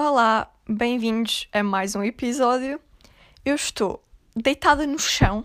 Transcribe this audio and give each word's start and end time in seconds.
Olá, 0.00 0.48
bem-vindos 0.68 1.48
a 1.52 1.60
mais 1.60 1.96
um 1.96 2.04
episódio. 2.04 2.80
Eu 3.44 3.56
estou 3.56 4.00
deitada 4.32 4.86
no 4.86 4.96
chão 4.96 5.44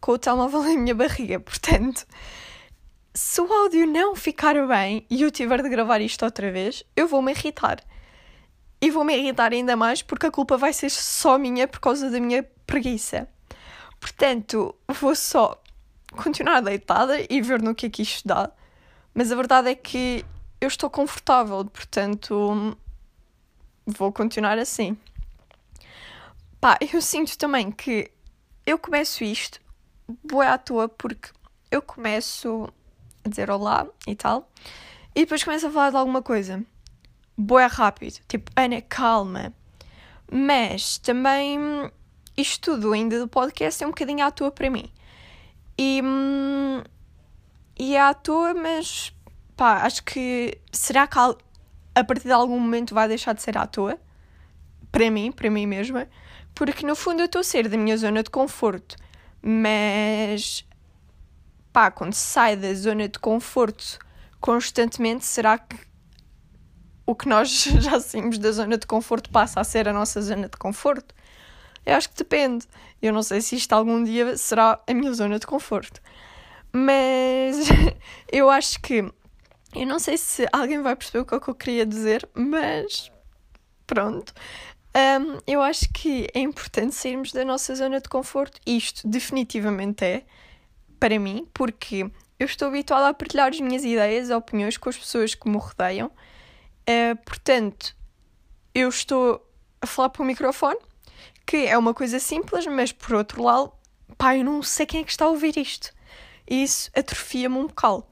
com 0.00 0.12
o 0.12 0.18
telemóvel 0.18 0.62
na 0.62 0.70
minha 0.70 0.94
barriga, 0.94 1.38
portanto, 1.38 2.06
se 3.12 3.38
o 3.42 3.52
áudio 3.52 3.86
não 3.86 4.16
ficar 4.16 4.54
bem 4.66 5.04
e 5.10 5.20
eu 5.20 5.30
tiver 5.30 5.62
de 5.62 5.68
gravar 5.68 6.00
isto 6.00 6.24
outra 6.24 6.50
vez, 6.50 6.82
eu 6.96 7.06
vou 7.06 7.20
me 7.20 7.30
irritar. 7.32 7.84
E 8.80 8.90
vou 8.90 9.04
me 9.04 9.14
irritar 9.14 9.52
ainda 9.52 9.76
mais 9.76 10.00
porque 10.00 10.28
a 10.28 10.30
culpa 10.30 10.56
vai 10.56 10.72
ser 10.72 10.88
só 10.88 11.36
minha 11.36 11.68
por 11.68 11.80
causa 11.80 12.10
da 12.10 12.18
minha 12.18 12.42
preguiça. 12.66 13.28
Portanto, 14.00 14.74
vou 14.98 15.14
só 15.14 15.62
continuar 16.12 16.62
deitada 16.62 17.18
e 17.28 17.42
ver 17.42 17.60
no 17.60 17.74
que 17.74 17.84
é 17.84 17.90
que 17.90 18.00
isto 18.00 18.26
dá. 18.26 18.50
Mas 19.12 19.30
a 19.30 19.36
verdade 19.36 19.68
é 19.68 19.74
que 19.74 20.24
eu 20.58 20.68
estou 20.68 20.88
confortável, 20.88 21.62
portanto, 21.66 22.74
vou 23.88 24.12
continuar 24.12 24.58
assim. 24.58 24.96
Pá, 26.60 26.78
eu 26.92 27.00
sinto 27.00 27.38
também 27.38 27.70
que 27.70 28.10
eu 28.66 28.78
começo 28.78 29.24
isto 29.24 29.60
boa 30.24 30.52
à 30.54 30.58
toa 30.58 30.88
porque 30.88 31.30
eu 31.70 31.80
começo 31.80 32.68
a 33.24 33.28
dizer 33.28 33.50
olá 33.50 33.86
e 34.06 34.14
tal 34.14 34.50
e 35.14 35.20
depois 35.20 35.42
começo 35.42 35.66
a 35.66 35.70
falar 35.70 35.90
de 35.90 35.96
alguma 35.96 36.22
coisa. 36.22 36.64
Boa 37.36 37.66
rápido, 37.66 38.20
tipo, 38.28 38.50
Ana, 38.56 38.82
calma. 38.82 39.52
Mas 40.30 40.98
também 40.98 41.58
isto 42.36 42.72
tudo 42.72 42.92
ainda 42.92 43.18
do 43.18 43.26
podcast 43.26 43.82
é 43.82 43.86
um 43.86 43.90
bocadinho 43.90 44.24
à 44.24 44.30
toa 44.30 44.50
para 44.50 44.68
mim. 44.68 44.92
E, 45.76 46.00
hum, 46.04 46.82
e 47.78 47.96
é 47.96 48.00
à 48.00 48.12
toa, 48.12 48.54
mas 48.54 49.12
pá, 49.56 49.82
acho 49.84 50.04
que 50.04 50.60
será 50.72 51.06
que 51.06 51.18
a 51.98 52.04
partir 52.04 52.28
de 52.28 52.32
algum 52.32 52.58
momento 52.58 52.94
vai 52.94 53.08
deixar 53.08 53.32
de 53.32 53.42
ser 53.42 53.58
à 53.58 53.66
toa, 53.66 53.98
para 54.92 55.10
mim, 55.10 55.32
para 55.32 55.50
mim 55.50 55.66
mesma, 55.66 56.08
porque 56.54 56.86
no 56.86 56.94
fundo 56.94 57.20
eu 57.20 57.26
estou 57.26 57.40
a 57.40 57.44
ser 57.44 57.68
da 57.68 57.76
minha 57.76 57.96
zona 57.96 58.22
de 58.22 58.30
conforto, 58.30 58.96
mas 59.42 60.64
pá, 61.72 61.90
quando 61.90 62.14
sai 62.14 62.56
da 62.56 62.72
zona 62.74 63.08
de 63.08 63.18
conforto 63.18 63.98
constantemente, 64.40 65.24
será 65.24 65.58
que 65.58 65.76
o 67.04 67.14
que 67.14 67.28
nós 67.28 67.48
já 67.80 67.98
saímos 67.98 68.38
da 68.38 68.52
zona 68.52 68.78
de 68.78 68.86
conforto 68.86 69.30
passa 69.30 69.60
a 69.60 69.64
ser 69.64 69.88
a 69.88 69.92
nossa 69.92 70.20
zona 70.22 70.48
de 70.48 70.56
conforto? 70.56 71.14
Eu 71.84 71.96
acho 71.96 72.10
que 72.10 72.16
depende. 72.16 72.66
Eu 73.00 73.12
não 73.12 73.22
sei 73.22 73.40
se 73.40 73.56
isto 73.56 73.72
algum 73.72 74.04
dia 74.04 74.36
será 74.36 74.78
a 74.86 74.94
minha 74.94 75.12
zona 75.14 75.38
de 75.38 75.46
conforto. 75.46 76.00
Mas 76.72 77.68
eu 78.30 78.50
acho 78.50 78.78
que 78.80 79.10
eu 79.74 79.86
não 79.86 79.98
sei 79.98 80.16
se 80.16 80.46
alguém 80.52 80.80
vai 80.82 80.96
perceber 80.96 81.20
o 81.20 81.24
que, 81.24 81.34
é 81.34 81.40
que 81.40 81.48
eu 81.48 81.54
queria 81.54 81.86
dizer, 81.86 82.28
mas 82.34 83.10
pronto. 83.86 84.32
Um, 84.96 85.38
eu 85.46 85.62
acho 85.62 85.88
que 85.92 86.26
é 86.34 86.40
importante 86.40 86.94
sairmos 86.94 87.32
da 87.32 87.44
nossa 87.44 87.74
zona 87.74 88.00
de 88.00 88.08
conforto. 88.08 88.60
Isto 88.66 89.06
definitivamente 89.06 90.04
é, 90.04 90.24
para 90.98 91.18
mim, 91.18 91.46
porque 91.52 92.10
eu 92.38 92.46
estou 92.46 92.68
habituada 92.68 93.08
a 93.08 93.14
partilhar 93.14 93.48
as 93.48 93.60
minhas 93.60 93.84
ideias, 93.84 94.30
opiniões 94.30 94.76
com 94.76 94.88
as 94.88 94.96
pessoas 94.96 95.34
que 95.34 95.48
me 95.48 95.58
rodeiam. 95.58 96.10
Uh, 96.88 97.16
portanto, 97.24 97.94
eu 98.74 98.88
estou 98.88 99.46
a 99.80 99.86
falar 99.86 100.08
para 100.08 100.22
o 100.22 100.26
microfone, 100.26 100.78
que 101.46 101.66
é 101.66 101.76
uma 101.76 101.92
coisa 101.92 102.18
simples, 102.18 102.66
mas 102.66 102.92
por 102.92 103.14
outro 103.14 103.42
lado, 103.42 103.72
pá, 104.16 104.36
eu 104.36 104.44
não 104.44 104.62
sei 104.62 104.86
quem 104.86 105.02
é 105.02 105.04
que 105.04 105.10
está 105.10 105.26
a 105.26 105.28
ouvir 105.28 105.56
isto. 105.56 105.92
E 106.48 106.62
isso 106.62 106.90
atrofia-me 106.96 107.56
um 107.56 107.66
bocado. 107.66 108.04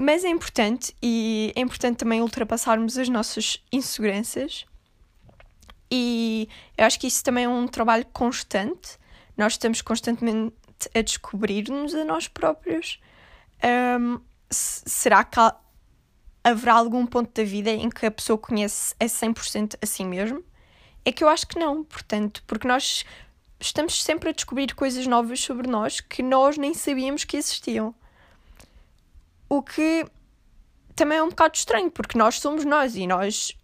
Mas 0.00 0.24
é 0.24 0.28
importante 0.28 0.94
e 1.02 1.52
é 1.56 1.60
importante 1.60 1.96
também 1.96 2.22
ultrapassarmos 2.22 2.96
as 2.96 3.08
nossas 3.08 3.60
inseguranças. 3.72 4.64
E 5.90 6.48
eu 6.76 6.84
acho 6.84 7.00
que 7.00 7.08
isso 7.08 7.24
também 7.24 7.46
é 7.46 7.48
um 7.48 7.66
trabalho 7.66 8.06
constante. 8.12 8.96
Nós 9.36 9.54
estamos 9.54 9.82
constantemente 9.82 10.54
a 10.94 11.02
descobrir-nos 11.02 11.96
a 11.96 12.04
nós 12.04 12.28
próprios. 12.28 13.00
Um, 14.00 14.20
será 14.48 15.24
que 15.24 15.40
há, 15.40 15.56
haverá 16.44 16.74
algum 16.74 17.04
ponto 17.04 17.32
da 17.34 17.42
vida 17.42 17.70
em 17.70 17.90
que 17.90 18.06
a 18.06 18.10
pessoa 18.12 18.38
conhece 18.38 18.94
a 19.00 19.06
100% 19.06 19.78
a 19.82 19.84
si 19.86 20.04
mesmo? 20.04 20.44
É 21.04 21.10
que 21.10 21.24
eu 21.24 21.28
acho 21.28 21.44
que 21.44 21.58
não, 21.58 21.82
portanto, 21.82 22.44
porque 22.46 22.68
nós 22.68 23.04
estamos 23.58 24.00
sempre 24.00 24.28
a 24.28 24.32
descobrir 24.32 24.72
coisas 24.76 25.08
novas 25.08 25.40
sobre 25.40 25.68
nós 25.68 25.98
que 26.00 26.22
nós 26.22 26.56
nem 26.56 26.72
sabíamos 26.72 27.24
que 27.24 27.36
existiam. 27.36 27.92
O 29.48 29.62
que 29.62 30.06
também 30.94 31.18
é 31.18 31.22
um 31.22 31.28
bocado 31.28 31.56
estranho, 31.56 31.90
porque 31.90 32.18
nós 32.18 32.40
somos 32.40 32.64
nós 32.64 32.96
e 32.96 33.06
nós, 33.06 33.56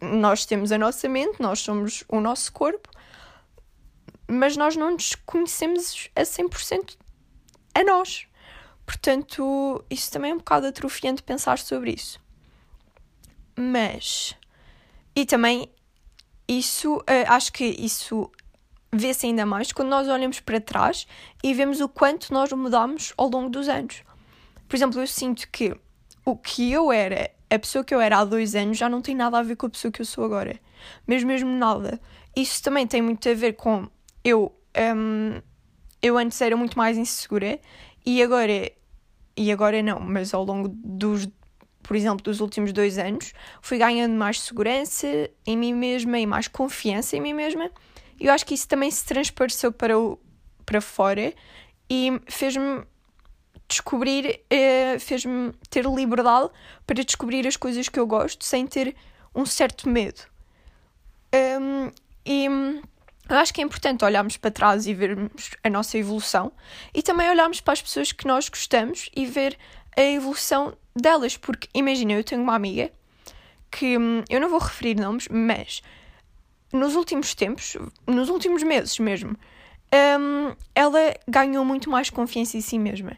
nós 0.00 0.46
temos 0.46 0.72
a 0.72 0.78
nossa 0.78 1.08
mente, 1.08 1.40
nós 1.40 1.60
somos 1.60 2.04
o 2.08 2.20
nosso 2.20 2.52
corpo, 2.52 2.88
mas 4.28 4.56
nós 4.56 4.76
não 4.76 4.92
nos 4.92 5.14
conhecemos 5.14 6.08
a 6.14 6.22
100% 6.22 6.96
a 7.74 7.84
nós. 7.84 8.26
Portanto, 8.86 9.84
isso 9.90 10.10
também 10.12 10.30
é 10.30 10.34
um 10.34 10.38
bocado 10.38 10.66
atrofiante 10.66 11.22
pensar 11.22 11.58
sobre 11.58 11.92
isso. 11.92 12.20
Mas, 13.56 14.36
e 15.14 15.26
também, 15.26 15.68
isso, 16.46 16.98
uh, 16.98 17.04
acho 17.28 17.52
que 17.52 17.64
isso 17.64 18.30
vê-se 18.92 19.26
ainda 19.26 19.44
mais 19.44 19.72
quando 19.72 19.88
nós 19.88 20.08
olhamos 20.08 20.40
para 20.40 20.60
trás 20.60 21.06
e 21.42 21.52
vemos 21.52 21.80
o 21.80 21.88
quanto 21.88 22.32
nós 22.32 22.52
mudamos 22.52 23.12
ao 23.16 23.28
longo 23.28 23.50
dos 23.50 23.68
anos. 23.68 24.02
Por 24.68 24.76
exemplo, 24.76 25.00
eu 25.00 25.06
sinto 25.06 25.48
que 25.50 25.74
o 26.24 26.36
que 26.36 26.72
eu 26.72 26.90
era, 26.90 27.30
a 27.48 27.58
pessoa 27.58 27.84
que 27.84 27.94
eu 27.94 28.00
era 28.00 28.18
há 28.18 28.24
dois 28.24 28.54
anos, 28.54 28.76
já 28.76 28.88
não 28.88 29.00
tem 29.00 29.14
nada 29.14 29.38
a 29.38 29.42
ver 29.42 29.56
com 29.56 29.66
a 29.66 29.70
pessoa 29.70 29.92
que 29.92 30.00
eu 30.00 30.06
sou 30.06 30.24
agora. 30.24 30.58
Mesmo, 31.06 31.28
mesmo 31.28 31.50
nada. 31.50 32.00
Isso 32.34 32.62
também 32.62 32.86
tem 32.86 33.00
muito 33.00 33.28
a 33.28 33.34
ver 33.34 33.54
com 33.54 33.88
eu. 34.24 34.52
Um, 34.76 35.40
eu 36.02 36.18
antes 36.18 36.40
era 36.40 36.56
muito 36.56 36.76
mais 36.76 36.98
insegura 36.98 37.58
e 38.04 38.22
agora. 38.22 38.70
E 39.36 39.52
agora 39.52 39.82
não, 39.82 40.00
mas 40.00 40.34
ao 40.34 40.44
longo 40.44 40.68
dos. 40.68 41.28
Por 41.82 41.94
exemplo, 41.94 42.24
dos 42.24 42.40
últimos 42.40 42.72
dois 42.72 42.98
anos, 42.98 43.32
fui 43.62 43.78
ganhando 43.78 44.14
mais 44.14 44.40
segurança 44.40 45.30
em 45.46 45.56
mim 45.56 45.72
mesma 45.72 46.18
e 46.18 46.26
mais 46.26 46.48
confiança 46.48 47.16
em 47.16 47.20
mim 47.20 47.32
mesma. 47.32 47.70
E 48.18 48.26
eu 48.26 48.32
acho 48.32 48.44
que 48.44 48.54
isso 48.54 48.66
também 48.66 48.90
se 48.90 49.04
transpareceu 49.04 49.70
para, 49.70 49.96
o, 49.96 50.18
para 50.64 50.80
fora 50.80 51.32
e 51.88 52.20
fez-me 52.26 52.82
descobrir, 53.68 54.40
uh, 54.52 55.00
fez-me 55.00 55.52
ter 55.70 55.84
liberdade 55.84 56.50
para 56.86 57.02
descobrir 57.04 57.46
as 57.46 57.56
coisas 57.56 57.88
que 57.88 57.98
eu 57.98 58.06
gosto 58.06 58.44
sem 58.44 58.66
ter 58.66 58.94
um 59.34 59.44
certo 59.44 59.88
medo. 59.88 60.22
Um, 61.34 61.90
e 62.24 62.46
eu 63.28 63.36
acho 63.36 63.52
que 63.52 63.60
é 63.60 63.64
importante 63.64 64.04
olharmos 64.04 64.36
para 64.36 64.50
trás 64.50 64.86
e 64.86 64.94
vermos 64.94 65.50
a 65.62 65.68
nossa 65.68 65.98
evolução 65.98 66.52
e 66.94 67.02
também 67.02 67.28
olharmos 67.28 67.60
para 67.60 67.72
as 67.72 67.82
pessoas 67.82 68.12
que 68.12 68.26
nós 68.26 68.48
gostamos 68.48 69.10
e 69.14 69.26
ver 69.26 69.58
a 69.96 70.02
evolução 70.02 70.76
delas, 70.94 71.36
porque 71.36 71.68
imagina, 71.74 72.12
eu 72.12 72.24
tenho 72.24 72.42
uma 72.42 72.54
amiga 72.54 72.90
que 73.70 73.98
hum, 73.98 74.22
eu 74.30 74.40
não 74.40 74.48
vou 74.48 74.60
referir 74.60 74.94
nomes, 74.94 75.28
mas 75.28 75.82
nos 76.72 76.94
últimos 76.94 77.34
tempos, 77.34 77.76
nos 78.06 78.28
últimos 78.28 78.62
meses 78.62 78.98
mesmo, 78.98 79.36
um, 80.20 80.54
ela 80.74 81.14
ganhou 81.28 81.64
muito 81.64 81.90
mais 81.90 82.10
confiança 82.10 82.56
em 82.56 82.60
si 82.60 82.78
mesma. 82.78 83.16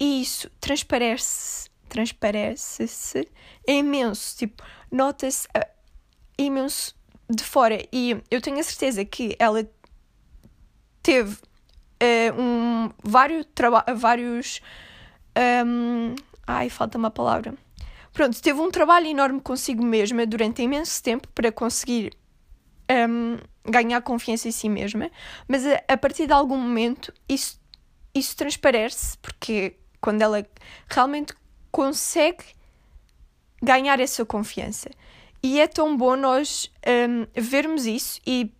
E 0.00 0.22
isso 0.22 0.50
transparece, 0.58 1.68
transparece-se 1.88 3.28
imenso, 3.68 4.36
tipo, 4.38 4.62
nota-se 4.90 5.46
uh, 5.48 5.66
imenso 6.38 6.94
de 7.28 7.44
fora. 7.44 7.86
E 7.92 8.16
eu 8.30 8.40
tenho 8.40 8.58
a 8.58 8.62
certeza 8.62 9.04
que 9.04 9.36
ela 9.38 9.68
teve 11.02 11.34
uh, 11.34 12.40
um, 12.40 12.90
vários, 13.04 13.46
vários 13.94 14.60
um, 15.66 16.14
ai, 16.46 16.68
falta 16.68 16.98
uma 16.98 17.10
palavra. 17.10 17.54
Pronto, 18.12 18.40
teve 18.42 18.58
um 18.60 18.70
trabalho 18.70 19.06
enorme 19.06 19.40
consigo 19.40 19.84
mesma 19.84 20.26
durante 20.26 20.62
imenso 20.62 21.02
tempo 21.02 21.28
para 21.28 21.52
conseguir 21.52 22.12
um, 22.90 23.38
ganhar 23.70 24.00
confiança 24.02 24.48
em 24.48 24.52
si 24.52 24.68
mesma, 24.68 25.10
mas 25.46 25.64
a, 25.64 25.80
a, 25.86 25.96
partir 25.96 26.26
de 26.26 26.32
algum 26.32 26.56
momento 26.56 27.12
isso, 27.28 27.60
isso 28.12 28.36
transparece, 28.36 29.16
porque 29.18 29.76
quando 30.00 30.22
ela 30.22 30.44
realmente 30.88 31.34
consegue 31.70 32.44
ganhar 33.62 34.00
essa 34.00 34.24
confiança. 34.24 34.90
E 35.42 35.60
é 35.60 35.66
tão 35.66 35.96
bom 35.96 36.16
nós 36.16 36.70
um, 36.86 37.26
vermos 37.34 37.86
isso 37.86 38.20
e 38.26 38.52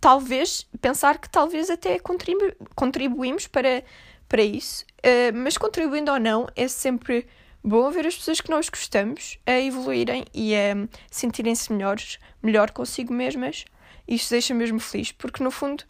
talvez 0.00 0.66
pensar 0.80 1.18
que 1.18 1.28
talvez 1.28 1.70
até 1.70 1.98
contribu 1.98 2.52
contribuímos 2.74 3.46
para, 3.46 3.84
para 4.28 4.42
isso, 4.42 4.84
uh, 4.98 5.36
mas 5.36 5.56
contribuindo 5.56 6.10
ou 6.12 6.18
não, 6.18 6.46
é 6.56 6.66
sempre 6.68 7.26
bom 7.62 7.90
ver 7.90 8.06
as 8.06 8.16
pessoas 8.16 8.40
que 8.40 8.50
nós 8.50 8.68
gostamos 8.68 9.38
a 9.46 9.58
evoluírem 9.58 10.24
e 10.34 10.54
a 10.54 10.86
sentirem-se 11.10 11.72
melhores, 11.72 12.18
melhor 12.42 12.70
consigo 12.72 13.14
mesmas. 13.14 13.64
Isto 14.06 14.30
deixa 14.30 14.52
mesmo 14.52 14.78
feliz, 14.78 15.12
porque 15.12 15.42
no 15.42 15.50
fundo 15.50 15.84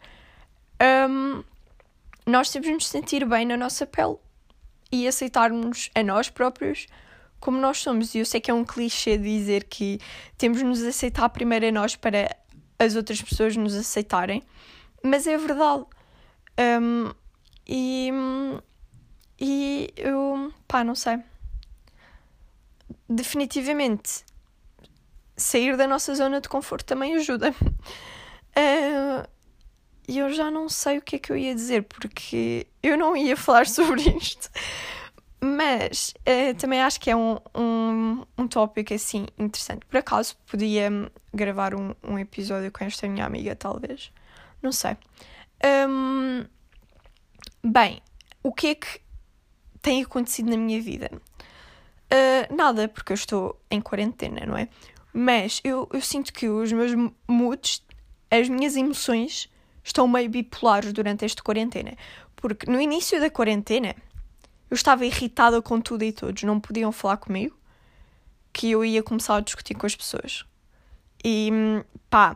um, 1.09 1.43
nós 2.25 2.49
temos 2.49 2.67
de 2.67 2.73
nos 2.73 2.87
sentir 2.87 3.25
bem 3.25 3.45
na 3.45 3.57
nossa 3.57 3.85
pele 3.85 4.17
e 4.91 5.07
aceitarmos 5.07 5.89
a 5.95 6.03
nós 6.03 6.29
próprios 6.29 6.87
como 7.39 7.59
nós 7.59 7.77
somos. 7.79 8.15
E 8.15 8.19
eu 8.19 8.25
sei 8.25 8.41
que 8.41 8.49
é 8.49 8.53
um 8.53 8.63
clichê 8.63 9.17
dizer 9.17 9.65
que 9.65 9.99
temos 10.37 10.59
de 10.59 10.63
nos 10.63 10.81
aceitar 10.83 11.29
primeiro 11.29 11.67
a 11.67 11.71
nós 11.71 11.95
para 11.95 12.35
as 12.79 12.95
outras 12.95 13.21
pessoas 13.21 13.55
nos 13.55 13.75
aceitarem, 13.75 14.43
mas 15.03 15.27
é 15.27 15.37
verdade. 15.37 15.85
Um, 16.59 17.11
e, 17.67 18.11
e 19.39 19.93
eu, 19.95 20.51
pá, 20.67 20.83
não 20.83 20.95
sei. 20.95 21.19
Definitivamente, 23.09 24.25
sair 25.35 25.75
da 25.77 25.87
nossa 25.87 26.13
zona 26.15 26.41
de 26.41 26.49
conforto 26.49 26.85
também 26.85 27.15
ajuda. 27.15 27.51
Uh, 27.51 29.27
e 30.07 30.19
eu 30.19 30.31
já 30.33 30.51
não 30.51 30.69
sei 30.69 30.97
o 30.97 31.01
que 31.01 31.15
é 31.15 31.19
que 31.19 31.31
eu 31.31 31.37
ia 31.37 31.53
dizer, 31.53 31.83
porque 31.83 32.67
eu 32.81 32.97
não 32.97 33.15
ia 33.15 33.35
falar 33.35 33.65
sobre 33.67 34.01
isto. 34.01 34.49
Mas 35.41 36.13
uh, 36.21 36.55
também 36.55 36.81
acho 36.81 36.99
que 36.99 37.11
é 37.11 37.15
um, 37.15 37.37
um, 37.53 38.25
um 38.37 38.47
tópico 38.47 38.93
assim 38.93 39.27
interessante. 39.37 39.85
Por 39.85 39.97
acaso 39.97 40.35
podia 40.47 40.89
gravar 41.33 41.75
um, 41.75 41.93
um 42.03 42.17
episódio 42.17 42.71
com 42.71 42.83
esta 42.83 43.07
minha 43.07 43.25
amiga, 43.25 43.55
talvez. 43.55 44.11
Não 44.61 44.71
sei. 44.71 44.97
Um, 45.87 46.45
bem, 47.63 48.01
o 48.41 48.51
que 48.51 48.67
é 48.67 48.75
que 48.75 48.99
tem 49.81 50.01
acontecido 50.01 50.49
na 50.49 50.57
minha 50.57 50.81
vida? 50.81 51.11
Uh, 51.13 52.55
nada, 52.55 52.87
porque 52.87 53.11
eu 53.11 53.15
estou 53.15 53.61
em 53.69 53.81
quarentena, 53.81 54.45
não 54.45 54.57
é? 54.57 54.67
Mas 55.13 55.61
eu, 55.63 55.87
eu 55.93 56.01
sinto 56.01 56.33
que 56.33 56.47
os 56.49 56.71
meus 56.71 56.91
moods, 57.27 57.83
as 58.31 58.49
minhas 58.49 58.75
emoções, 58.75 59.49
estão 59.85 60.07
meio 60.07 60.29
bipolares 60.29 60.91
durante 60.91 61.23
esta 61.23 61.43
quarentena. 61.43 61.95
Porque 62.35 62.69
no 62.69 62.81
início 62.81 63.19
da 63.19 63.29
quarentena 63.29 63.95
eu 64.69 64.75
estava 64.75 65.05
irritada 65.05 65.61
com 65.61 65.79
tudo 65.79 66.03
e 66.03 66.11
todos, 66.11 66.41
não 66.43 66.59
podiam 66.59 66.91
falar 66.91 67.17
comigo, 67.17 67.55
que 68.51 68.71
eu 68.71 68.83
ia 68.83 69.03
começar 69.03 69.35
a 69.35 69.41
discutir 69.41 69.75
com 69.75 69.85
as 69.85 69.95
pessoas. 69.95 70.43
E 71.23 71.51
pá, 72.09 72.35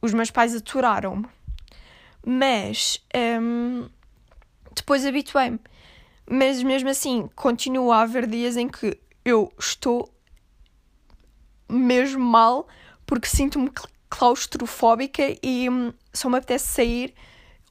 os 0.00 0.12
meus 0.12 0.30
pais 0.30 0.54
aturaram-me. 0.54 1.26
Mas 2.26 3.00
hum, 3.40 3.88
depois 4.74 5.06
habituei-me. 5.06 5.60
Mas 6.28 6.62
mesmo 6.62 6.88
assim, 6.88 7.28
continua 7.36 7.96
a 7.96 8.02
haver 8.02 8.26
dias 8.26 8.56
em 8.56 8.68
que 8.68 8.98
eu 9.24 9.52
estou 9.58 10.12
mesmo 11.68 12.24
mal 12.24 12.66
porque 13.06 13.28
sinto-me 13.28 13.70
claustrofóbica 14.08 15.22
e 15.42 15.68
hum, 15.68 15.92
só 16.12 16.28
me 16.28 16.38
apetece 16.38 16.66
sair 16.66 17.14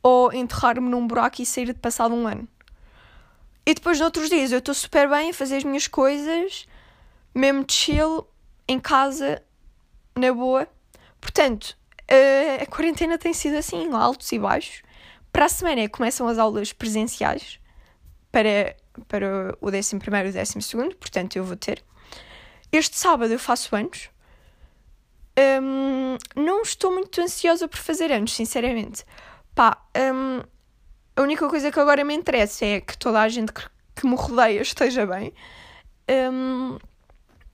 ou 0.02 0.34
enterrar-me 0.34 0.90
num 0.90 1.06
buraco 1.06 1.42
e 1.42 1.46
sair 1.46 1.68
de 1.68 1.74
passado 1.74 2.14
um 2.16 2.28
ano. 2.28 2.48
E 3.66 3.74
depois, 3.74 4.00
noutros 4.00 4.30
dias, 4.30 4.52
eu 4.52 4.58
estou 4.60 4.74
super 4.74 5.08
bem 5.10 5.30
a 5.30 5.34
fazer 5.34 5.58
as 5.58 5.64
minhas 5.64 5.88
coisas, 5.88 6.68
mesmo 7.34 7.64
chill, 7.70 8.28
em 8.68 8.80
casa, 8.80 9.42
na 10.16 10.34
boa. 10.34 10.68
Portanto, 11.20 11.78
a, 12.10 12.64
a 12.64 12.66
quarentena 12.66 13.18
tem 13.18 13.34
sido 13.34 13.58
assim, 13.58 13.92
altos 13.94 14.32
e 14.32 14.40
baixos. 14.40 14.82
Para 15.32 15.46
a 15.46 15.50
semana 15.50 15.88
começam 15.88 16.28
as 16.28 16.38
aulas 16.38 16.74
presenciais 16.74 17.60
para, 18.32 18.76
para 19.08 19.56
o 19.62 19.68
11 19.68 19.94
e 19.94 19.98
o 19.98 20.00
12, 20.00 20.96
portanto, 20.96 21.36
eu 21.36 21.44
vou 21.44 21.56
ter. 21.56 21.84
Este 22.72 22.98
sábado 22.98 23.32
eu 23.32 23.40
faço 23.40 23.76
anos. 23.76 24.10
Um, 25.42 26.18
não 26.36 26.62
estou 26.62 26.92
muito 26.92 27.20
ansiosa 27.20 27.68
por 27.68 27.78
fazer 27.78 28.12
anos, 28.12 28.34
sinceramente. 28.34 29.04
Pá, 29.56 29.78
um, 30.14 30.42
a 31.16 31.22
única 31.22 31.48
coisa 31.50 31.72
que 31.72 31.80
agora 31.80 32.04
me 32.04 32.14
interessa 32.14 32.66
é 32.66 32.82
que 32.82 32.98
toda 32.98 33.20
a 33.22 33.28
gente 33.28 33.52
que, 33.52 34.08
me 34.08 34.16
rodeia 34.16 34.62
esteja 34.62 35.06
bem. 35.06 35.34
Um, 36.10 36.78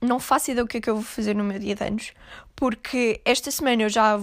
não 0.00 0.20
faço 0.20 0.50
ideia 0.50 0.64
do 0.64 0.68
que 0.68 0.78
é 0.78 0.80
que 0.80 0.90
eu 0.90 0.96
vou 0.96 1.04
fazer 1.04 1.34
no 1.34 1.44
meu 1.44 1.58
dia 1.58 1.74
de 1.74 1.84
anos, 1.84 2.12
porque 2.54 3.20
esta 3.24 3.50
semana 3.50 3.82
eu 3.82 3.88
já 3.88 4.20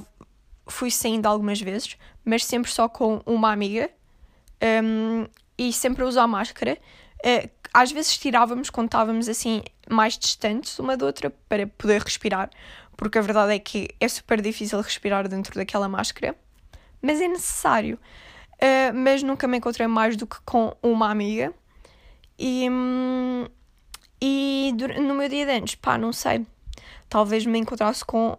fui 0.67 0.89
saindo 0.89 1.25
algumas 1.25 1.59
vezes, 1.59 1.97
mas 2.23 2.45
sempre 2.45 2.71
só 2.71 2.87
com 2.87 3.21
uma 3.25 3.51
amiga 3.51 3.89
um, 4.83 5.27
e 5.57 5.73
sempre 5.73 6.03
a 6.03 6.07
usar 6.07 6.27
máscara. 6.27 6.77
Uh, 7.25 7.49
às 7.73 7.91
vezes 7.91 8.17
tirávamos 8.17 8.69
quando 8.69 8.87
estávamos 8.87 9.27
assim 9.27 9.61
mais 9.89 10.17
distantes 10.17 10.79
uma 10.79 10.95
da 10.95 11.05
outra 11.05 11.29
para 11.49 11.67
poder 11.67 12.01
respirar, 12.01 12.49
porque 12.97 13.17
a 13.17 13.21
verdade 13.21 13.53
é 13.53 13.59
que 13.59 13.89
é 13.99 14.07
super 14.07 14.41
difícil 14.41 14.79
respirar 14.81 15.27
dentro 15.27 15.55
daquela 15.55 15.87
máscara, 15.87 16.35
mas 17.01 17.21
é 17.21 17.27
necessário. 17.27 17.99
Uh, 18.55 18.93
mas 18.93 19.21
nunca 19.21 19.47
me 19.47 19.57
encontrei 19.57 19.87
mais 19.87 20.15
do 20.15 20.25
que 20.25 20.37
com 20.45 20.75
uma 20.81 21.09
amiga. 21.09 21.53
E, 22.39 22.69
hum, 22.69 23.47
e 24.21 24.73
no 25.01 25.13
meu 25.13 25.27
dia 25.29 25.45
de 25.45 25.51
anos, 25.51 25.75
pá, 25.75 25.97
não 25.97 26.13
sei. 26.13 26.45
Talvez 27.09 27.45
me 27.45 27.59
encontrasse 27.59 28.03
com 28.03 28.37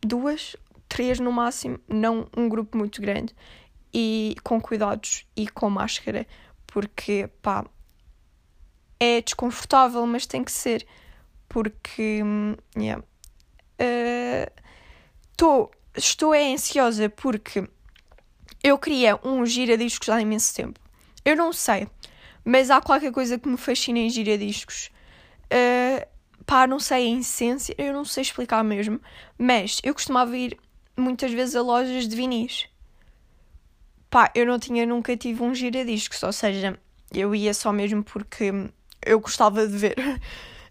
duas, 0.00 0.56
três 0.88 1.20
no 1.20 1.30
máximo, 1.30 1.78
não 1.86 2.26
um 2.36 2.48
grupo 2.48 2.76
muito 2.76 3.00
grande. 3.00 3.34
E 3.92 4.36
com 4.42 4.60
cuidados 4.60 5.26
e 5.36 5.48
com 5.48 5.70
máscara, 5.70 6.26
porque, 6.66 7.28
pá, 7.42 7.64
é 9.00 9.20
desconfortável, 9.20 10.06
mas 10.06 10.26
tem 10.26 10.42
que 10.42 10.52
ser. 10.52 10.86
Porque, 11.48 12.22
hum, 12.22 12.56
yeah. 12.76 13.02
Uh, 13.80 14.50
tô, 15.36 15.70
estou 15.96 16.34
é 16.34 16.52
ansiosa 16.52 17.08
porque 17.08 17.68
eu 18.62 18.76
queria 18.78 19.18
um 19.24 19.46
giradiscos 19.46 20.08
há 20.08 20.20
imenso 20.20 20.54
tempo. 20.54 20.80
Eu 21.24 21.36
não 21.36 21.52
sei, 21.52 21.88
mas 22.44 22.70
há 22.70 22.80
qualquer 22.80 23.12
coisa 23.12 23.38
que 23.38 23.48
me 23.48 23.56
fascina 23.56 23.98
em 23.98 24.10
giradiscos. 24.10 24.90
Uh, 25.44 26.06
pá, 26.44 26.66
não 26.66 26.80
sei 26.80 27.06
a 27.06 27.18
essência, 27.20 27.74
eu 27.78 27.92
não 27.92 28.04
sei 28.04 28.22
explicar 28.22 28.64
mesmo, 28.64 29.00
mas 29.36 29.80
eu 29.84 29.94
costumava 29.94 30.36
ir 30.36 30.58
muitas 30.96 31.32
vezes 31.32 31.54
a 31.54 31.62
lojas 31.62 32.08
de 32.08 32.16
vinis. 32.16 32.66
Pá, 34.10 34.30
eu 34.34 34.46
não 34.46 34.58
tinha, 34.58 34.86
nunca 34.86 35.16
tive 35.16 35.42
um 35.42 35.54
giradiscos, 35.54 36.22
ou 36.22 36.32
seja, 36.32 36.78
eu 37.12 37.34
ia 37.34 37.52
só 37.52 37.72
mesmo 37.72 38.02
porque 38.02 38.50
eu 39.04 39.20
gostava 39.20 39.66
de 39.66 39.76
ver. 39.76 39.96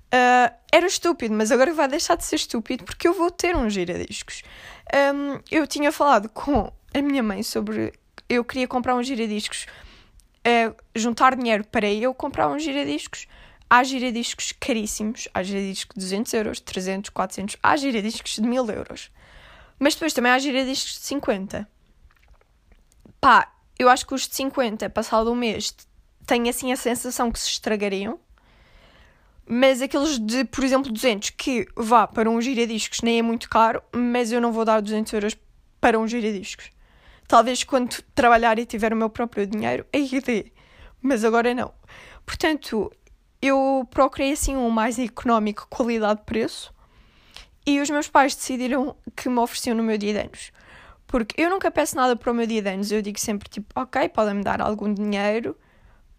Uh, 0.08 0.56
era 0.72 0.88
estúpido, 0.88 1.34
mas 1.34 1.52
agora 1.52 1.74
vai 1.74 1.88
deixar 1.88 2.16
de 2.16 2.24
ser 2.24 2.38
estúpido 2.38 2.86
porque 2.86 3.08
eu 3.08 3.14
vou 3.14 3.30
ter 3.30 3.56
um 3.56 3.70
giradiscos. 3.70 4.42
Um, 4.94 5.40
eu 5.52 5.68
tinha 5.68 5.92
falado 5.92 6.30
com 6.30 6.72
a 6.94 7.02
minha 7.02 7.22
mãe 7.22 7.44
sobre. 7.44 7.94
Eu 8.30 8.44
queria 8.44 8.68
comprar 8.68 8.96
um 8.96 9.04
giradiscos, 9.04 9.66
uh, 10.46 10.76
juntar 10.96 11.36
dinheiro 11.36 11.66
para 11.66 11.90
eu 11.90 12.14
comprar 12.14 12.48
um 12.48 12.58
giradiscos. 12.58 13.28
Há 13.70 13.84
giradiscos 13.84 14.54
caríssimos, 14.58 15.28
há 15.34 15.44
giradiscos 15.44 15.94
de 15.94 16.00
200 16.00 16.34
euros, 16.34 16.60
300, 16.62 17.10
400, 17.10 17.58
há 17.62 17.76
giradiscos 17.76 18.36
de 18.36 18.42
1000 18.42 18.72
euros. 18.72 19.12
Mas 19.78 19.94
depois 19.94 20.14
também 20.14 20.32
há 20.32 20.40
giradiscos 20.40 20.94
de 20.94 21.06
50. 21.06 21.68
Pá, 23.20 23.52
eu 23.78 23.90
acho 23.90 24.08
que 24.08 24.14
os 24.14 24.28
de 24.28 24.36
50, 24.36 24.90
passado 24.90 25.32
um 25.32 25.36
mês, 25.36 25.76
têm 26.26 26.50
assim 26.50 26.72
a 26.72 26.78
sensação 26.78 27.30
que 27.30 27.40
se 27.40 27.50
estragariam. 27.50 28.20
Mas 29.50 29.82
aqueles 29.82 30.20
de, 30.20 30.44
por 30.44 30.64
exemplo, 30.64 30.92
200, 30.92 31.30
que 31.30 31.66
vá 31.76 32.06
para 32.06 32.30
um 32.30 32.42
giradiscos 32.42 33.02
nem 33.02 33.20
é 33.20 33.22
muito 33.22 33.50
caro, 33.50 33.82
mas 33.94 34.32
eu 34.32 34.42
não 34.42 34.52
vou 34.52 34.66
dar 34.66 34.82
200 34.82 35.14
euros 35.14 35.38
para 35.80 35.98
um 35.98 36.08
giradiscos. 36.08 36.70
Talvez 37.28 37.64
quando 37.64 38.02
trabalhar 38.14 38.60
e 38.60 38.66
tiver 38.66 38.92
o 38.92 38.96
meu 38.96 39.10
próprio 39.10 39.48
dinheiro, 39.48 39.86
aí 39.94 40.10
dê. 40.22 40.52
Mas 41.02 41.24
agora 41.24 41.54
não. 41.54 41.74
Portanto, 42.26 42.92
eu 43.42 43.88
procurei 43.90 44.32
assim 44.34 44.56
um 44.56 44.70
mais 44.70 45.00
económico, 45.00 45.68
qualidade-preço. 45.70 46.74
E 47.66 47.80
os 47.80 47.90
meus 47.90 48.08
pais 48.08 48.36
decidiram 48.36 48.96
que 49.16 49.30
me 49.30 49.40
ofereciam 49.40 49.76
no 49.76 49.84
meu 49.84 49.98
dia 49.98 50.14
de 50.14 50.20
anos. 50.20 50.52
Porque 51.06 51.42
eu 51.42 51.50
nunca 51.50 51.72
peço 51.72 51.96
nada 51.96 52.16
para 52.16 52.32
o 52.32 52.36
meu 52.36 52.48
dia 52.48 52.62
de 52.62 52.70
anos. 52.70 52.92
Eu 52.92 53.02
digo 53.02 53.20
sempre 53.20 53.50
tipo, 53.50 53.68
ok, 53.80 54.10
podem-me 54.10 54.44
dar 54.44 54.62
algum 54.62 54.94
dinheiro 54.94 55.56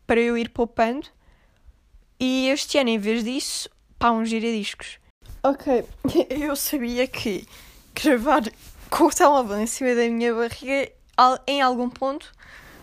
para 0.06 0.20
eu 0.20 0.36
ir 0.36 0.48
poupando. 0.50 1.08
E 2.20 2.48
este 2.48 2.78
ano, 2.78 2.90
em 2.90 2.98
vez 2.98 3.22
disso, 3.22 3.70
pá, 3.98 4.10
um 4.10 4.24
giradiscos. 4.24 4.98
Ok, 5.42 5.84
eu 6.30 6.56
sabia 6.56 7.06
que 7.06 7.46
gravar 7.94 8.42
com 8.90 9.04
o 9.04 9.10
telemóvel 9.10 9.60
em 9.60 9.66
cima 9.66 9.94
da 9.94 10.08
minha 10.08 10.34
barriga 10.34 10.90
em 11.46 11.62
algum 11.62 11.88
ponto 11.88 12.32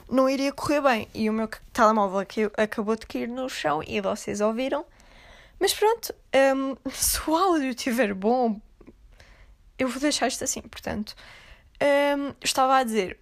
não 0.10 0.30
iria 0.30 0.54
correr 0.54 0.82
bem. 0.82 1.08
E 1.14 1.30
o 1.30 1.34
meu 1.34 1.50
telemóvel 1.74 2.26
acabou 2.58 2.96
de 2.96 3.06
cair 3.06 3.28
no 3.28 3.50
chão 3.50 3.84
e 3.86 4.00
vocês 4.00 4.40
ouviram. 4.40 4.86
Mas 5.60 5.74
pronto, 5.74 6.14
um, 6.56 6.76
se 6.92 7.20
o 7.30 7.36
áudio 7.36 7.70
estiver 7.70 8.14
bom, 8.14 8.60
eu 9.78 9.88
vou 9.88 10.00
deixar 10.00 10.28
isto 10.28 10.44
assim. 10.44 10.62
Portanto, 10.62 11.16
um, 12.18 12.34
estava 12.42 12.78
a 12.78 12.84
dizer 12.84 13.20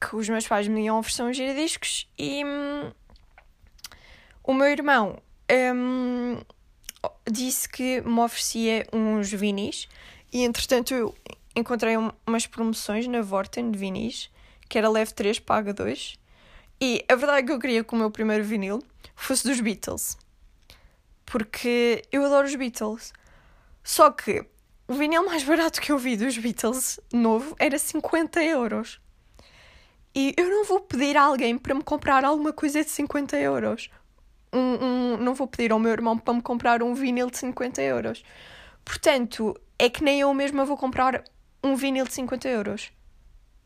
que 0.00 0.16
os 0.16 0.28
meus 0.28 0.46
pais 0.46 0.66
me 0.66 0.84
iam 0.84 0.98
oferecer 0.98 1.22
um 1.22 1.32
giradiscos 1.32 2.08
e 2.18 2.44
um, 2.44 2.90
o 4.42 4.54
meu 4.54 4.66
irmão 4.66 5.20
um, 5.74 6.40
disse 7.30 7.68
que 7.68 8.00
me 8.02 8.20
oferecia 8.20 8.86
uns 8.92 9.30
vinis 9.32 9.88
e 10.32 10.42
entretanto 10.44 10.94
eu 10.94 11.14
encontrei 11.54 11.96
umas 12.26 12.46
promoções 12.46 13.06
na 13.06 13.20
Vorten 13.22 13.70
de 13.70 13.78
vinis 13.78 14.30
que 14.68 14.78
era 14.78 14.88
leve 14.88 15.12
3, 15.12 15.38
paga 15.38 15.74
2. 15.74 16.18
E 16.80 17.04
a 17.06 17.14
verdade 17.14 17.40
é 17.40 17.42
que 17.42 17.52
eu 17.52 17.58
queria 17.58 17.84
que 17.84 17.92
o 17.92 17.96
meu 17.96 18.10
primeiro 18.10 18.42
vinil 18.42 18.82
fosse 19.14 19.46
dos 19.46 19.60
Beatles. 19.60 20.16
porque 21.26 22.02
eu 22.10 22.24
adoro 22.24 22.46
os 22.46 22.54
Beatles. 22.54 23.12
Só 23.82 24.10
que 24.10 24.44
o 24.88 24.94
vinil 24.94 25.24
mais 25.24 25.42
barato 25.42 25.80
que 25.80 25.92
eu 25.92 25.98
vi 25.98 26.16
dos 26.16 26.36
Beatles 26.36 27.00
novo 27.12 27.54
era 27.58 27.78
50 27.78 28.42
euros. 28.44 29.00
E 30.14 30.34
eu 30.36 30.48
não 30.48 30.64
vou 30.64 30.80
pedir 30.80 31.16
a 31.16 31.22
alguém 31.22 31.56
para 31.56 31.74
me 31.74 31.82
comprar 31.82 32.24
alguma 32.24 32.52
coisa 32.52 32.84
de 32.84 32.90
50 32.90 33.38
euros. 33.38 33.90
Um, 34.52 34.84
um, 34.84 35.16
não 35.16 35.34
vou 35.34 35.46
pedir 35.46 35.72
ao 35.72 35.78
meu 35.78 35.92
irmão 35.92 36.18
para 36.18 36.34
me 36.34 36.42
comprar 36.42 36.82
um 36.82 36.94
vinil 36.94 37.30
de 37.30 37.38
50 37.38 37.80
euros. 37.80 38.22
Portanto, 38.84 39.58
é 39.78 39.88
que 39.88 40.04
nem 40.04 40.20
eu 40.20 40.32
mesma 40.34 40.64
vou 40.64 40.76
comprar 40.76 41.24
um 41.64 41.74
vinil 41.74 42.04
de 42.04 42.12
50 42.12 42.48
euros 42.48 42.92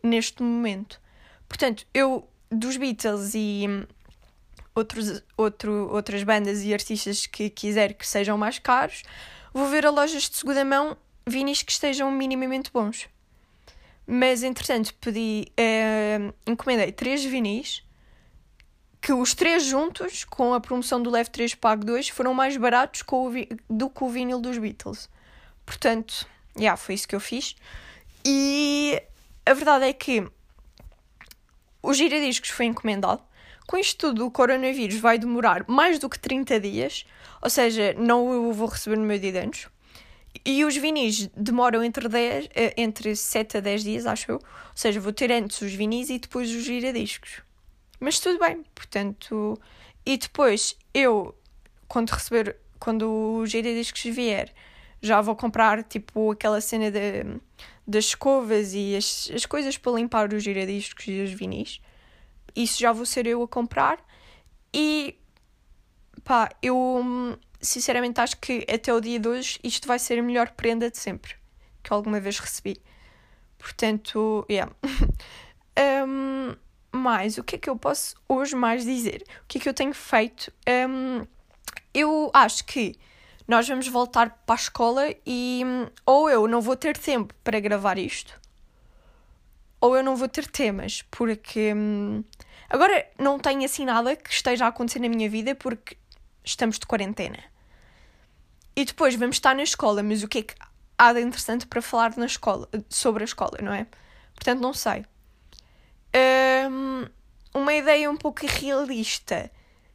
neste 0.02 0.42
momento. 0.42 1.00
Portanto, 1.48 1.86
eu 1.92 2.28
dos 2.50 2.76
Beatles 2.76 3.32
e 3.34 3.66
outros, 4.74 5.22
outro, 5.36 5.88
outras 5.92 6.22
bandas 6.22 6.62
e 6.62 6.72
artistas 6.72 7.26
que 7.26 7.50
quiser 7.50 7.94
que 7.94 8.06
sejam 8.06 8.36
mais 8.38 8.58
caros, 8.58 9.02
vou 9.52 9.66
ver 9.68 9.86
a 9.86 9.90
lojas 9.90 10.28
de 10.28 10.36
segunda 10.36 10.64
mão 10.64 10.96
vinis 11.26 11.62
que 11.62 11.72
estejam 11.72 12.10
minimamente 12.10 12.70
bons. 12.72 13.08
Mas, 14.06 14.44
entretanto, 14.44 14.94
pedi, 15.00 15.48
uh, 15.58 16.32
encomendei 16.46 16.92
três 16.92 17.24
vinis 17.24 17.82
que 19.06 19.12
os 19.12 19.34
três 19.34 19.64
juntos, 19.64 20.24
com 20.24 20.52
a 20.52 20.58
promoção 20.58 21.00
do 21.00 21.10
Leve 21.10 21.30
3 21.30 21.54
Pago 21.54 21.84
2, 21.84 22.08
foram 22.08 22.34
mais 22.34 22.56
baratos 22.56 23.04
do 23.70 23.88
que 23.88 24.02
o 24.02 24.08
vinil 24.08 24.40
dos 24.40 24.58
Beatles. 24.58 25.08
Portanto, 25.64 26.26
já, 26.56 26.60
yeah, 26.60 26.76
foi 26.76 26.96
isso 26.96 27.06
que 27.06 27.14
eu 27.14 27.20
fiz. 27.20 27.54
E 28.24 29.00
a 29.46 29.54
verdade 29.54 29.84
é 29.84 29.92
que 29.92 30.26
o 31.80 31.94
giradiscos 31.94 32.50
foi 32.50 32.66
encomendado. 32.66 33.22
Com 33.68 33.76
isto 33.76 34.08
tudo, 34.08 34.26
o 34.26 34.30
coronavírus 34.30 34.98
vai 34.98 35.18
demorar 35.18 35.64
mais 35.68 36.00
do 36.00 36.10
que 36.10 36.18
30 36.18 36.58
dias, 36.58 37.06
ou 37.40 37.48
seja, 37.48 37.94
não 37.96 38.48
o 38.48 38.52
vou 38.52 38.66
receber 38.66 38.96
no 38.96 39.04
meu 39.04 39.20
dia 39.20 39.30
de 39.30 39.38
anos. 39.38 39.68
E 40.44 40.64
os 40.64 40.76
vinis 40.76 41.28
demoram 41.28 41.84
entre, 41.84 42.08
10, 42.08 42.48
eh, 42.56 42.74
entre 42.76 43.14
7 43.14 43.58
a 43.58 43.60
10 43.60 43.84
dias, 43.84 44.04
acho 44.04 44.32
eu. 44.32 44.38
Ou 44.38 44.42
seja, 44.74 44.98
vou 44.98 45.12
ter 45.12 45.30
antes 45.30 45.62
os 45.62 45.72
vinis 45.72 46.10
e 46.10 46.18
depois 46.18 46.50
os 46.50 46.64
giradiscos. 46.64 47.45
Mas 47.98 48.20
tudo 48.20 48.38
bem, 48.38 48.64
portanto. 48.74 49.58
E 50.04 50.16
depois 50.16 50.76
eu, 50.94 51.34
quando 51.88 52.10
receber, 52.10 52.56
quando 52.78 53.10
o 53.10 53.46
giradiscos 53.46 54.02
vier, 54.02 54.52
já 55.02 55.20
vou 55.20 55.34
comprar 55.34 55.82
tipo 55.84 56.30
aquela 56.30 56.60
cena 56.60 56.90
de, 56.90 57.40
das 57.86 58.06
escovas 58.06 58.74
e 58.74 58.96
as, 58.96 59.30
as 59.34 59.46
coisas 59.46 59.76
para 59.76 59.92
limpar 59.92 60.32
os 60.32 60.42
giradiscos 60.42 61.06
e 61.08 61.22
os 61.22 61.32
vinis. 61.32 61.80
Isso 62.54 62.78
já 62.80 62.92
vou 62.92 63.06
ser 63.06 63.26
eu 63.26 63.42
a 63.42 63.48
comprar. 63.48 63.98
E 64.72 65.18
pá, 66.24 66.50
eu 66.62 67.38
sinceramente 67.60 68.20
acho 68.20 68.36
que 68.38 68.66
até 68.72 68.92
o 68.92 69.00
dia 69.00 69.18
de 69.18 69.28
hoje 69.28 69.58
isto 69.62 69.88
vai 69.88 69.98
ser 69.98 70.18
a 70.18 70.22
melhor 70.22 70.50
prenda 70.50 70.90
de 70.90 70.98
sempre 70.98 71.34
que 71.82 71.92
alguma 71.92 72.18
vez 72.18 72.38
recebi. 72.38 72.80
Portanto, 73.58 74.44
yeah. 74.50 74.72
um, 76.06 76.54
mais, 76.96 77.38
o 77.38 77.44
que 77.44 77.56
é 77.56 77.58
que 77.58 77.70
eu 77.70 77.76
posso 77.76 78.14
hoje 78.28 78.54
mais 78.54 78.84
dizer? 78.84 79.24
O 79.42 79.46
que 79.46 79.58
é 79.58 79.60
que 79.60 79.68
eu 79.68 79.74
tenho 79.74 79.94
feito? 79.94 80.52
Um, 80.68 81.26
eu 81.94 82.30
acho 82.34 82.64
que 82.64 82.96
nós 83.46 83.68
vamos 83.68 83.88
voltar 83.88 84.30
para 84.44 84.54
a 84.54 84.56
escola 84.56 85.14
e 85.24 85.62
ou 86.04 86.28
eu 86.28 86.48
não 86.48 86.60
vou 86.60 86.76
ter 86.76 86.96
tempo 86.96 87.32
para 87.44 87.60
gravar 87.60 87.98
isto, 87.98 88.38
ou 89.80 89.96
eu 89.96 90.02
não 90.02 90.16
vou 90.16 90.28
ter 90.28 90.46
temas, 90.46 91.02
porque 91.10 91.72
hum, 91.74 92.24
agora 92.68 93.08
não 93.18 93.38
tenho 93.38 93.64
assim 93.64 93.84
nada 93.84 94.16
que 94.16 94.30
esteja 94.32 94.64
a 94.64 94.68
acontecer 94.68 94.98
na 94.98 95.08
minha 95.08 95.30
vida 95.30 95.54
porque 95.54 95.96
estamos 96.44 96.78
de 96.78 96.86
quarentena. 96.86 97.38
E 98.74 98.84
depois 98.84 99.14
vamos 99.14 99.36
estar 99.36 99.54
na 99.54 99.62
escola, 99.62 100.02
mas 100.02 100.22
o 100.22 100.28
que 100.28 100.38
é 100.38 100.42
que 100.42 100.54
há 100.98 101.12
de 101.12 101.20
interessante 101.20 101.66
para 101.66 101.80
falar 101.80 102.16
na 102.16 102.26
escola, 102.26 102.68
sobre 102.88 103.22
a 103.22 103.24
escola, 103.24 103.58
não 103.62 103.72
é? 103.72 103.86
Portanto, 104.34 104.60
não 104.60 104.74
sei. 104.74 105.04
Um, 106.14 107.06
uma 107.54 107.74
ideia 107.74 108.10
um 108.10 108.16
pouco 108.16 108.44
irrealista 108.44 109.50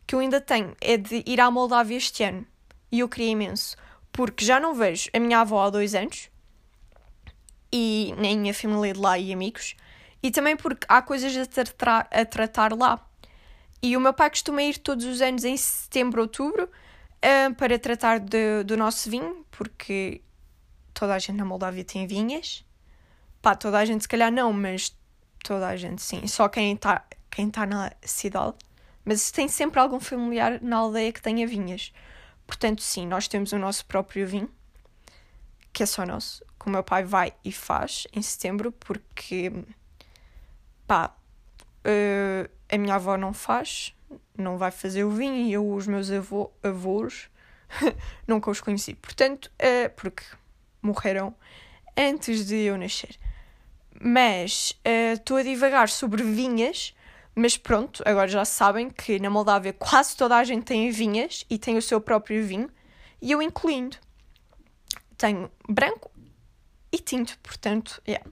que 0.05 0.15
eu 0.15 0.19
ainda 0.19 0.41
tenho 0.41 0.75
é 0.81 0.97
de 0.97 1.23
ir 1.25 1.39
à 1.39 1.49
Moldávia 1.49 1.97
este 1.97 2.23
ano. 2.23 2.45
E 2.91 2.99
eu 2.99 3.07
queria 3.07 3.31
imenso. 3.31 3.77
Porque 4.11 4.43
já 4.43 4.59
não 4.59 4.73
vejo 4.73 5.09
a 5.13 5.19
minha 5.19 5.39
avó 5.39 5.63
há 5.63 5.69
dois 5.69 5.95
anos. 5.95 6.29
E 7.71 8.13
nem 8.17 8.37
a 8.37 8.41
minha 8.41 8.53
família 8.53 8.93
de 8.93 8.99
lá 8.99 9.17
e 9.17 9.31
amigos. 9.31 9.75
E 10.21 10.29
também 10.29 10.57
porque 10.57 10.85
há 10.89 11.01
coisas 11.01 11.35
a, 11.37 11.45
tra 11.45 12.07
a 12.11 12.25
tratar 12.25 12.73
lá. 12.73 13.07
E 13.81 13.97
o 13.97 14.01
meu 14.01 14.13
pai 14.13 14.29
costuma 14.29 14.61
ir 14.61 14.77
todos 14.77 15.05
os 15.05 15.21
anos 15.21 15.43
em 15.43 15.57
setembro, 15.57 16.21
outubro, 16.21 16.65
uh, 16.65 17.55
para 17.55 17.79
tratar 17.79 18.19
de, 18.19 18.63
do 18.63 18.77
nosso 18.77 19.09
vinho, 19.09 19.45
porque 19.49 20.21
toda 20.93 21.15
a 21.15 21.19
gente 21.19 21.37
na 21.37 21.45
Moldávia 21.45 21.83
tem 21.83 22.05
vinhas. 22.05 22.63
Pá, 23.41 23.55
toda 23.55 23.79
a 23.79 23.85
gente 23.85 24.01
se 24.01 24.07
calhar 24.07 24.31
não, 24.31 24.53
mas 24.53 24.95
toda 25.43 25.67
a 25.67 25.75
gente 25.75 26.01
sim. 26.01 26.25
Só 26.27 26.47
quem 26.47 26.73
está 26.73 27.03
quem 27.31 27.49
tá 27.49 27.65
na 27.65 27.91
cidade. 28.03 28.55
Mas 29.03 29.31
tem 29.31 29.47
sempre 29.47 29.79
algum 29.79 29.99
familiar 29.99 30.61
na 30.61 30.77
aldeia 30.77 31.11
que 31.11 31.21
tenha 31.21 31.47
vinhas. 31.47 31.91
Portanto, 32.45 32.81
sim, 32.81 33.07
nós 33.07 33.27
temos 33.27 33.51
o 33.53 33.57
nosso 33.57 33.85
próprio 33.85 34.27
vinho, 34.27 34.51
que 35.71 35.81
é 35.81 35.85
só 35.85 36.05
nosso, 36.05 36.43
que 36.59 36.67
o 36.67 36.69
meu 36.69 36.83
pai 36.83 37.03
vai 37.03 37.33
e 37.43 37.51
faz 37.51 38.05
em 38.13 38.21
setembro, 38.21 38.71
porque 38.73 39.51
pá, 40.85 41.15
uh, 41.85 42.51
a 42.69 42.77
minha 42.77 42.95
avó 42.95 43.15
não 43.17 43.33
faz, 43.33 43.95
não 44.37 44.57
vai 44.57 44.69
fazer 44.69 45.05
o 45.05 45.11
vinho 45.11 45.47
e 45.47 45.53
eu, 45.53 45.67
os 45.73 45.87
meus 45.87 46.11
avô, 46.11 46.51
avós, 46.61 47.29
nunca 48.27 48.51
os 48.51 48.59
conheci. 48.59 48.93
Portanto, 48.95 49.49
uh, 49.55 49.89
porque 49.95 50.23
morreram 50.81 51.33
antes 51.97 52.45
de 52.45 52.55
eu 52.55 52.77
nascer. 52.77 53.17
Mas 54.03 54.79
eh, 54.83 55.13
estou 55.13 55.37
uh, 55.37 55.39
a 55.41 55.43
divagar 55.43 55.87
sobre 55.87 56.23
vinhas 56.23 56.93
mas 57.35 57.57
pronto, 57.57 58.03
agora 58.05 58.27
já 58.27 58.43
sabem 58.43 58.89
que 58.89 59.19
na 59.19 59.29
Moldávia 59.29 59.73
quase 59.73 60.15
toda 60.15 60.35
a 60.35 60.43
gente 60.43 60.65
tem 60.65 60.89
vinhas 60.91 61.45
e 61.49 61.57
tem 61.57 61.77
o 61.77 61.81
seu 61.81 62.01
próprio 62.01 62.45
vinho, 62.45 62.69
e 63.21 63.31
eu 63.31 63.41
incluindo. 63.41 63.97
Tenho 65.17 65.49
branco 65.69 66.11
e 66.91 66.97
tinto, 66.97 67.37
portanto, 67.39 68.01
yeah. 68.07 68.27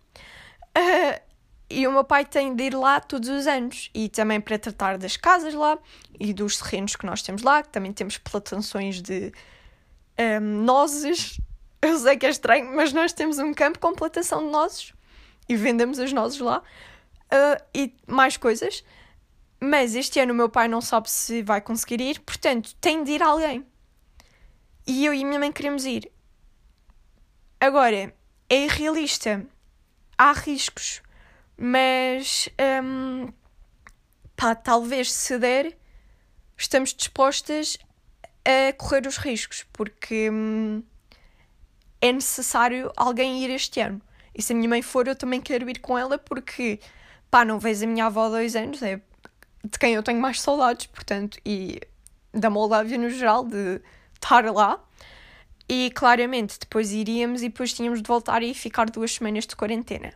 Uh, 0.78 1.22
e 1.70 1.88
o 1.88 1.92
meu 1.92 2.04
pai 2.04 2.26
tem 2.26 2.56
de 2.56 2.64
ir 2.64 2.74
lá 2.74 3.00
todos 3.00 3.30
os 3.30 3.46
anos 3.48 3.92
e 3.94 4.10
também 4.10 4.42
para 4.42 4.58
tratar 4.58 4.98
das 4.98 5.16
casas 5.16 5.54
lá 5.54 5.78
e 6.20 6.34
dos 6.34 6.58
terrenos 6.58 6.96
que 6.96 7.06
nós 7.06 7.22
temos 7.22 7.44
lá, 7.44 7.62
que 7.62 7.70
também 7.70 7.94
temos 7.94 8.18
plantações 8.18 9.02
de 9.02 9.32
um, 10.42 10.64
nozes. 10.64 11.40
Eu 11.82 11.98
sei 11.98 12.18
que 12.18 12.26
é 12.26 12.30
estranho, 12.30 12.76
mas 12.76 12.92
nós 12.92 13.14
temos 13.14 13.38
um 13.38 13.54
campo 13.54 13.80
com 13.80 13.94
plantação 13.94 14.46
de 14.46 14.52
nozes 14.52 14.94
e 15.50 15.56
vendemos 15.56 16.00
as 16.00 16.14
nozes 16.14 16.40
lá 16.40 16.60
uh, 16.60 17.64
e 17.74 17.94
mais 18.08 18.38
coisas. 18.38 18.84
Mas 19.60 19.96
este 19.96 20.20
ano 20.20 20.32
o 20.32 20.36
meu 20.36 20.48
pai 20.48 20.68
não 20.68 20.80
sabe 20.80 21.10
se 21.10 21.42
vai 21.42 21.60
conseguir 21.60 22.00
ir, 22.00 22.20
portanto 22.22 22.74
tem 22.76 23.04
de 23.04 23.12
ir 23.12 23.24
alguém. 23.24 23.66
E 24.88 25.06
eu 25.06 25.14
e 25.14 25.24
a 25.24 25.26
minha 25.28 25.40
mãe 25.40 25.52
queremos 25.52 25.86
ir. 25.86 26.10
Agora, 27.60 28.14
é 28.50 28.66
irrealista. 28.66 29.46
Há 30.18 30.32
riscos. 30.32 31.02
Mas, 31.58 32.48
um, 32.84 33.28
pá, 34.36 34.56
talvez 34.56 35.12
se 35.12 35.38
der, 35.38 35.78
estamos 36.58 36.94
dispostas 36.94 37.78
a 38.46 38.74
correr 38.74 39.06
os 39.06 39.18
riscos, 39.18 39.66
porque 39.74 40.30
hum, 40.30 40.82
é 42.02 42.14
necessário 42.14 42.92
alguém 42.96 43.44
ir 43.44 43.50
este 43.50 43.82
ano. 43.82 44.02
E 44.40 44.42
se 44.42 44.54
a 44.54 44.56
minha 44.56 44.70
mãe 44.70 44.82
for, 44.82 45.06
eu 45.06 45.18
também 45.18 45.42
quero 45.42 45.70
ir 45.70 45.80
com 45.80 45.98
ela, 45.98 46.18
porque 46.18 46.80
pá, 47.30 47.44
não 47.44 47.60
vejo 47.60 47.84
a 47.84 47.88
minha 47.88 48.06
avó 48.06 48.28
há 48.28 48.30
dois 48.30 48.56
anos, 48.56 48.82
é 48.82 49.02
de 49.62 49.78
quem 49.78 49.96
eu 49.96 50.02
tenho 50.02 50.22
mais 50.22 50.40
saudades, 50.40 50.86
portanto, 50.86 51.38
e 51.46 51.82
da 52.34 52.50
Moldávia 52.50 52.98
no 52.98 53.10
geral, 53.10 53.44
de 53.44 53.82
estar 54.14 54.50
lá. 54.50 54.82
E 55.68 55.92
claramente 55.92 56.58
depois 56.58 56.94
iríamos 56.94 57.44
e 57.44 57.50
depois 57.50 57.74
tínhamos 57.74 58.02
de 58.02 58.08
voltar 58.08 58.42
e 58.42 58.54
ficar 58.54 58.90
duas 58.90 59.12
semanas 59.12 59.46
de 59.46 59.58
quarentena. 59.58 60.14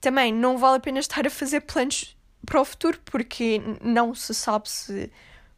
Também 0.00 0.34
não 0.34 0.58
vale 0.58 0.78
a 0.78 0.80
pena 0.80 0.98
estar 0.98 1.24
a 1.24 1.30
fazer 1.30 1.60
planos 1.60 2.16
para 2.44 2.60
o 2.60 2.64
futuro, 2.64 2.98
porque 3.04 3.62
não 3.80 4.12
se 4.12 4.34
sabe 4.34 4.68
se 4.68 5.08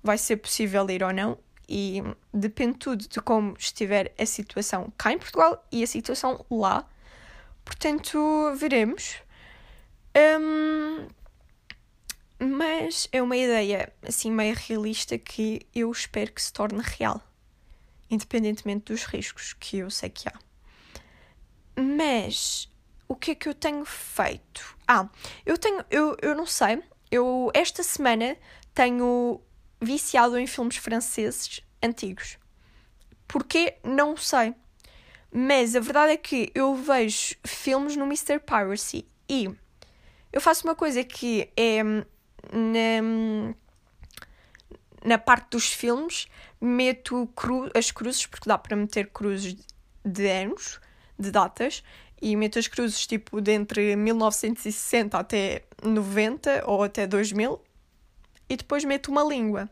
vai 0.03 0.19
ser 0.19 0.37
possível 0.37 0.89
ir 0.91 1.03
ou 1.03 1.11
não. 1.11 1.39
E 1.67 2.03
depende 2.35 2.77
tudo 2.77 3.09
de 3.09 3.19
como 3.23 3.55
estiver 3.59 4.13
a 4.19 4.27
situação 4.27 4.93
cá 4.99 5.11
em 5.11 5.17
Portugal 5.17 5.67
e 5.73 5.83
a 5.83 5.87
situação 5.87 6.45
lá. 6.51 6.87
Portanto, 7.65 8.55
veremos. 8.57 9.17
Um, 10.17 11.09
mas 12.39 13.09
é 13.13 13.23
uma 13.23 13.37
ideia 13.37 13.93
assim 14.07 14.31
meio 14.31 14.55
realista 14.55 15.17
que 15.17 15.67
eu 15.75 15.91
espero 15.91 16.33
que 16.33 16.43
se 16.43 16.53
torne 16.53 16.83
real, 16.83 17.23
independentemente 18.11 18.93
dos 18.93 19.05
riscos 19.05 19.53
que 19.53 19.79
eu 19.79 19.91
sei 19.91 20.11
que 20.11 20.29
há. 20.29 20.39
Mas 21.77 22.69
o 23.09 23.15
que 23.15 23.31
é 23.31 23.35
que 23.35 23.49
eu 23.49 23.55
tenho 23.55 23.85
feito? 23.85 24.77
Ah, 24.87 25.09
eu 25.47 25.57
tenho, 25.57 25.85
eu, 25.91 26.17
eu 26.21 26.35
não 26.35 26.47
sei, 26.47 26.83
eu 27.11 27.51
esta 27.55 27.83
semana 27.83 28.37
tenho 28.75 29.41
viciado 29.81 30.39
em 30.39 30.47
filmes 30.47 30.77
franceses 30.77 31.61
antigos. 31.83 32.39
Porquê? 33.29 33.79
Não 33.83 34.17
sei. 34.17 34.55
Mas 35.33 35.75
a 35.75 35.81
verdade 35.81 36.13
é 36.13 36.17
que 36.17 36.53
eu 36.55 36.75
vejo 36.75 37.37
filmes 37.43 37.97
no 37.97 38.05
Mr. 38.05 38.39
Piracy 38.39 39.07
e 39.27 39.49
eu 40.31 40.41
faço 40.41 40.65
uma 40.65 40.75
coisa 40.75 41.03
que 41.03 41.49
é 41.57 41.83
na, 41.83 43.55
na 45.03 45.19
parte 45.19 45.51
dos 45.51 45.73
filmes 45.73 46.27
meto 46.61 47.27
cru, 47.35 47.71
as 47.75 47.91
cruzes, 47.91 48.27
porque 48.27 48.49
dá 48.49 48.59
para 48.59 48.77
meter 48.77 49.09
cruzes 49.09 49.57
de 50.05 50.29
anos, 50.29 50.81
de 51.19 51.31
datas, 51.31 51.83
e 52.21 52.37
meto 52.37 52.59
as 52.59 52.69
cruzes 52.69 53.07
tipo 53.07 53.41
de 53.41 53.53
entre 53.53 53.97
1960 53.97 55.19
até 55.19 55.65
90 55.83 56.65
ou 56.67 56.83
até 56.83 57.07
2000, 57.07 57.61
e 58.49 58.57
depois 58.57 58.85
meto 58.85 59.11
uma 59.11 59.25
língua. 59.25 59.69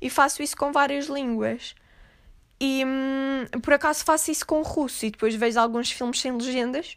E 0.00 0.10
faço 0.10 0.42
isso 0.42 0.56
com 0.56 0.72
várias 0.72 1.06
línguas. 1.06 1.74
E 2.60 2.84
hum, 2.84 3.60
por 3.62 3.74
acaso 3.74 4.04
faço 4.04 4.30
isso 4.30 4.46
com 4.46 4.60
o 4.60 4.62
russo 4.62 5.04
e 5.04 5.10
depois 5.10 5.34
vejo 5.34 5.60
alguns 5.60 5.90
filmes 5.90 6.20
sem 6.20 6.32
legendas, 6.32 6.96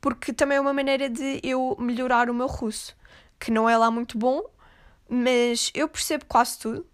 porque 0.00 0.32
também 0.32 0.58
é 0.58 0.60
uma 0.60 0.72
maneira 0.72 1.08
de 1.08 1.40
eu 1.42 1.76
melhorar 1.78 2.30
o 2.30 2.34
meu 2.34 2.46
russo, 2.46 2.96
que 3.38 3.50
não 3.50 3.68
é 3.68 3.76
lá 3.76 3.90
muito 3.90 4.16
bom, 4.16 4.42
mas 5.08 5.70
eu 5.74 5.88
percebo 5.88 6.24
quase 6.26 6.58
tudo. 6.58 6.86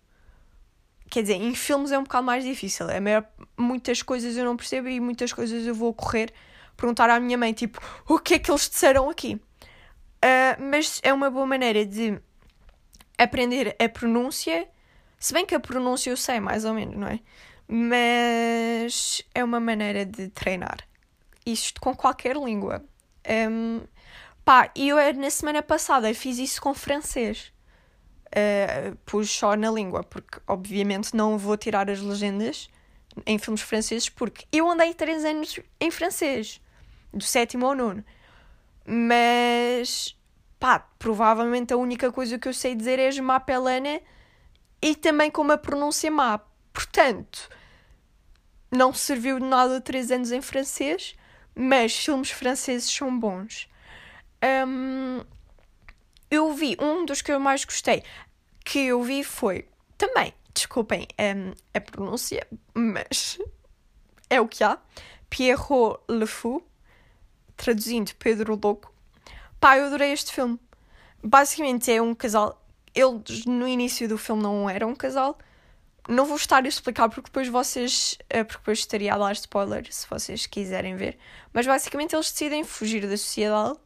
Quer 1.11 1.23
dizer, 1.23 1.35
em 1.35 1.55
filmes 1.55 1.93
é 1.93 1.99
um 1.99 2.03
bocado 2.03 2.25
mais 2.25 2.43
difícil. 2.43 2.89
É 2.89 2.99
maior, 2.99 3.25
muitas 3.57 4.03
coisas 4.03 4.37
eu 4.37 4.45
não 4.45 4.57
percebo 4.57 4.89
e 4.89 4.99
muitas 4.99 5.33
coisas 5.33 5.67
eu 5.67 5.75
vou 5.75 5.95
correr 5.95 6.33
perguntar 6.77 7.09
à 7.11 7.19
minha 7.19 7.39
mãe, 7.39 7.53
tipo, 7.53 7.81
o 8.07 8.19
que 8.19 8.35
é 8.35 8.39
que 8.39 8.51
eles 8.51 8.69
disseram 8.69 9.09
aqui? 9.09 9.35
Uh, 9.35 10.63
mas 10.71 11.01
é 11.03 11.13
uma 11.13 11.31
boa 11.31 11.47
maneira 11.47 11.85
de 11.85 12.21
aprender 13.19 13.75
a 13.83 13.89
pronúncia, 13.89 14.69
se 15.19 15.33
bem 15.33 15.47
que 15.47 15.55
a 15.55 15.61
pronúncia 15.61 16.11
eu 16.11 16.17
sei 16.17 16.39
mais 16.39 16.65
ou 16.65 16.75
menos, 16.75 16.97
não 16.97 17.09
é? 17.09 17.21
Mas 17.69 19.23
é 19.35 19.43
uma 19.43 19.61
maneira 19.61 20.05
de 20.05 20.29
treinar. 20.29 20.79
Isto 21.45 21.81
com 21.81 21.95
qualquer 21.95 22.37
língua. 22.37 22.85
Um, 23.51 23.81
pá, 24.45 24.71
eu 24.77 24.97
na 25.15 25.31
semana 25.31 25.63
passada 25.63 26.13
fiz 26.15 26.39
isso 26.39 26.61
com 26.61 26.73
francês 26.75 27.53
uh, 28.27 28.97
pus 29.05 29.31
só 29.31 29.57
na 29.57 29.71
língua, 29.71 30.03
porque 30.03 30.41
obviamente 30.47 31.15
não 31.15 31.39
vou 31.39 31.57
tirar 31.57 31.91
as 31.91 32.01
legendas 32.01 32.69
em 33.25 33.39
filmes 33.39 33.63
franceses, 33.63 34.09
porque 34.09 34.47
eu 34.53 34.71
andei 34.71 34.93
três 34.93 35.25
anos 35.25 35.59
em 35.81 35.91
francês, 35.91 36.61
do 37.13 37.25
sétimo 37.25 37.67
ao 37.67 37.75
nono. 37.75 38.05
Mas, 38.85 40.17
pá, 40.61 40.79
provavelmente 40.99 41.73
a 41.73 41.77
única 41.77 42.13
coisa 42.13 42.39
que 42.39 42.47
eu 42.47 42.55
sei 42.55 42.75
dizer 42.75 42.99
é 42.99 43.11
Jemapelana 43.11 44.01
e 44.83 44.95
também 44.95 45.31
com 45.31 45.43
uma 45.43 45.57
pronúncia 45.57 46.11
má. 46.11 46.41
Portanto, 46.77 47.49
não 48.71 48.93
serviu 48.93 49.41
de 49.41 49.47
nada 49.47 49.81
três 49.81 50.11
anos 50.11 50.31
em 50.31 50.43
francês, 50.43 51.17
mas 51.55 51.97
filmes 51.97 52.31
franceses 52.31 52.91
são 52.91 53.19
bons. 53.19 53.67
Um, 54.45 55.25
eu 56.31 56.53
vi 56.53 56.77
um 56.79 57.07
dos 57.07 57.23
que 57.23 57.33
eu 57.33 57.41
mais 57.41 57.65
gostei 57.65 58.03
que 58.63 58.81
eu 58.81 59.03
vi 59.03 59.25
foi 59.25 59.67
também, 59.97 60.35
desculpem 60.53 61.09
um, 61.19 61.55
a 61.73 61.81
pronúncia, 61.81 62.47
mas 62.75 63.39
é 64.29 64.39
o 64.39 64.47
que 64.47 64.63
há. 64.63 64.77
Pierrot 65.31 65.99
Le 66.11 66.27
Fou, 66.27 66.63
traduzindo 67.57 68.13
Pedro 68.17 68.61
Louco. 68.63 68.93
Pá, 69.59 69.79
eu 69.79 69.87
adorei 69.87 70.13
este 70.13 70.31
filme. 70.31 70.61
Basicamente 71.25 71.91
é 71.91 72.03
um 72.03 72.15
casal. 72.15 72.63
Eles 72.95 73.47
no 73.47 73.67
início 73.67 74.07
do 74.07 74.19
filme 74.19 74.43
não 74.43 74.69
eram 74.69 74.91
um 74.91 74.95
casal. 74.95 75.39
Não 76.09 76.25
vou 76.25 76.37
estar 76.37 76.65
a 76.65 76.69
explicar 76.69 77.09
porque 77.09 77.29
depois 77.29 77.49
vocês. 77.49 78.17
Eh, 78.31 78.45
porque 78.45 78.59
depois 78.59 78.79
estaria 78.79 79.13
a 79.13 79.19
dar 79.19 79.33
spoiler 79.33 79.87
se 79.93 80.07
vocês 80.09 80.47
quiserem 80.47 80.97
ver. 80.97 81.19
Mas 81.53 81.67
basicamente 81.67 82.15
eles 82.15 82.31
decidem 82.31 82.63
fugir 82.63 83.03
da 83.03 83.17
sociedade 83.17 83.77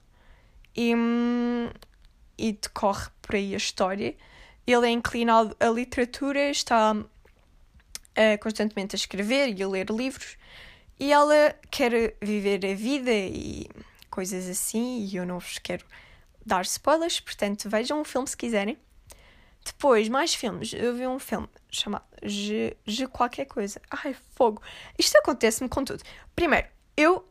e, 0.77 0.95
hum, 0.95 1.71
e 2.37 2.53
decorre 2.53 3.09
por 3.23 3.35
aí 3.37 3.55
a 3.55 3.57
história. 3.57 4.15
Ele 4.67 4.87
é 4.87 4.91
inclinado 4.91 5.57
à 5.59 5.69
literatura, 5.69 6.51
está 6.51 6.93
uh, 6.93 7.07
constantemente 8.43 8.95
a 8.95 8.99
escrever 8.99 9.49
e 9.57 9.63
a 9.63 9.69
ler 9.69 9.91
livros, 9.91 10.37
e 10.99 11.13
ela 11.13 11.55
quer 11.71 12.15
viver 12.21 12.65
a 12.67 12.75
vida 12.75 13.11
e 13.11 13.69
coisas 14.11 14.49
assim, 14.49 15.05
e 15.05 15.17
eu 15.17 15.25
não 15.25 15.39
vos 15.39 15.59
quero 15.59 15.85
dar 16.45 16.63
spoilers, 16.63 17.21
portanto 17.21 17.69
vejam 17.69 18.01
o 18.01 18.05
filme 18.05 18.29
se 18.29 18.37
quiserem. 18.37 18.79
Depois, 19.65 20.09
mais 20.09 20.35
filmes. 20.35 20.73
Eu 20.73 20.95
vi 20.95 21.07
um 21.07 21.19
filme 21.19 21.49
chamado 21.71 22.05
G 22.23 22.77
qualquer 23.13 23.45
coisa. 23.47 23.81
Ai, 23.91 24.17
fogo. 24.35 24.63
Isto 24.99 25.19
acontece-me 25.19 25.69
com 25.69 25.85
tudo. 25.85 26.03
Primeiro, 26.35 26.69
eu 26.97 27.27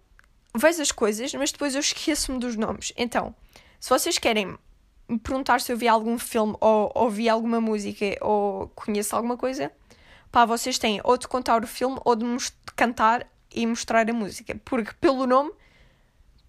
vejo 0.56 0.82
as 0.82 0.92
coisas, 0.92 1.34
mas 1.34 1.52
depois 1.52 1.76
eu 1.76 1.82
esqueço-me 1.82 2.39
dos 2.39 2.56
nomes. 2.56 2.94
Então, 2.98 3.36
se 3.80 3.89
vocês 3.89 4.18
querem 4.18 4.58
me 5.08 5.20
perguntar 5.20 5.62
se 5.62 5.72
eu 5.72 5.78
vi 5.78 5.88
algum 5.88 6.18
filme 6.20 6.56
ou 6.60 6.92
ouvi 6.96 7.28
alguma 7.28 7.60
música 7.60 8.06
ou 8.22 8.68
conheço 8.70 9.15
alguma 9.15 9.38
coisa, 9.38 9.72
pá, 10.32 10.46
vocês 10.46 10.78
têm 10.78 11.02
ou 11.04 11.18
de 11.18 11.28
contar 11.28 11.63
o 11.63 11.68
filme 11.68 12.00
ou 12.04 12.15
de 12.15 12.26
cantar 12.76 13.28
e 13.54 13.65
mostrar 13.65 14.10
a 14.10 14.13
música. 14.13 14.60
Porque 14.65 14.94
pelo 15.00 15.26
nome, 15.26 15.52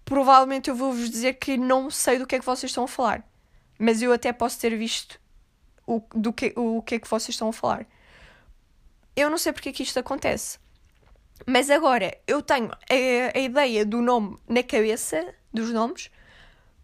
provavelmente 0.03 0.69
eu 0.69 0.75
vou-vos 0.75 1.09
dizer 1.09 1.33
que 1.33 1.57
não 1.57 1.89
sei 1.89 2.19
do 2.19 2.27
que 2.27 2.35
é 2.35 2.39
que 2.39 2.45
vocês 2.45 2.69
estão 2.69 2.83
a 2.83 2.87
falar. 2.87 3.27
Mas 3.79 4.01
eu 4.01 4.11
até 4.11 4.31
posso 4.31 4.59
ter 4.59 4.77
visto 4.77 5.20
o, 5.95 6.01
do 6.17 6.31
que, 6.31 6.53
o 6.55 6.81
que 6.81 6.95
é 6.95 6.99
que 6.99 7.09
vocês 7.09 7.29
estão 7.29 7.49
a 7.49 7.53
falar. 7.53 7.85
Eu 9.15 9.29
não 9.29 9.37
sei 9.37 9.51
porque 9.51 9.69
é 9.69 9.71
que 9.73 9.83
isto 9.83 9.99
acontece. 9.99 10.57
Mas 11.45 11.69
agora 11.69 12.17
eu 12.25 12.41
tenho 12.41 12.71
a, 12.71 13.37
a 13.37 13.39
ideia 13.39 13.85
do 13.85 14.01
nome 14.01 14.37
na 14.47 14.63
cabeça, 14.63 15.33
dos 15.53 15.71
nomes, 15.71 16.09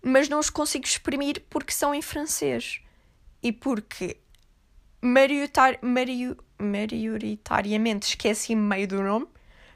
mas 0.01 0.27
não 0.27 0.39
os 0.39 0.49
consigo 0.49 0.85
exprimir 0.85 1.43
porque 1.49 1.71
são 1.71 1.93
em 1.93 2.01
francês 2.01 2.81
e 3.41 3.51
porque 3.51 4.17
maioritar, 5.01 5.77
maior, 5.81 6.35
maioritariamente 6.59 8.09
esqueci-me 8.09 8.61
meio 8.61 8.87
do 8.87 9.01
nome, 9.01 9.27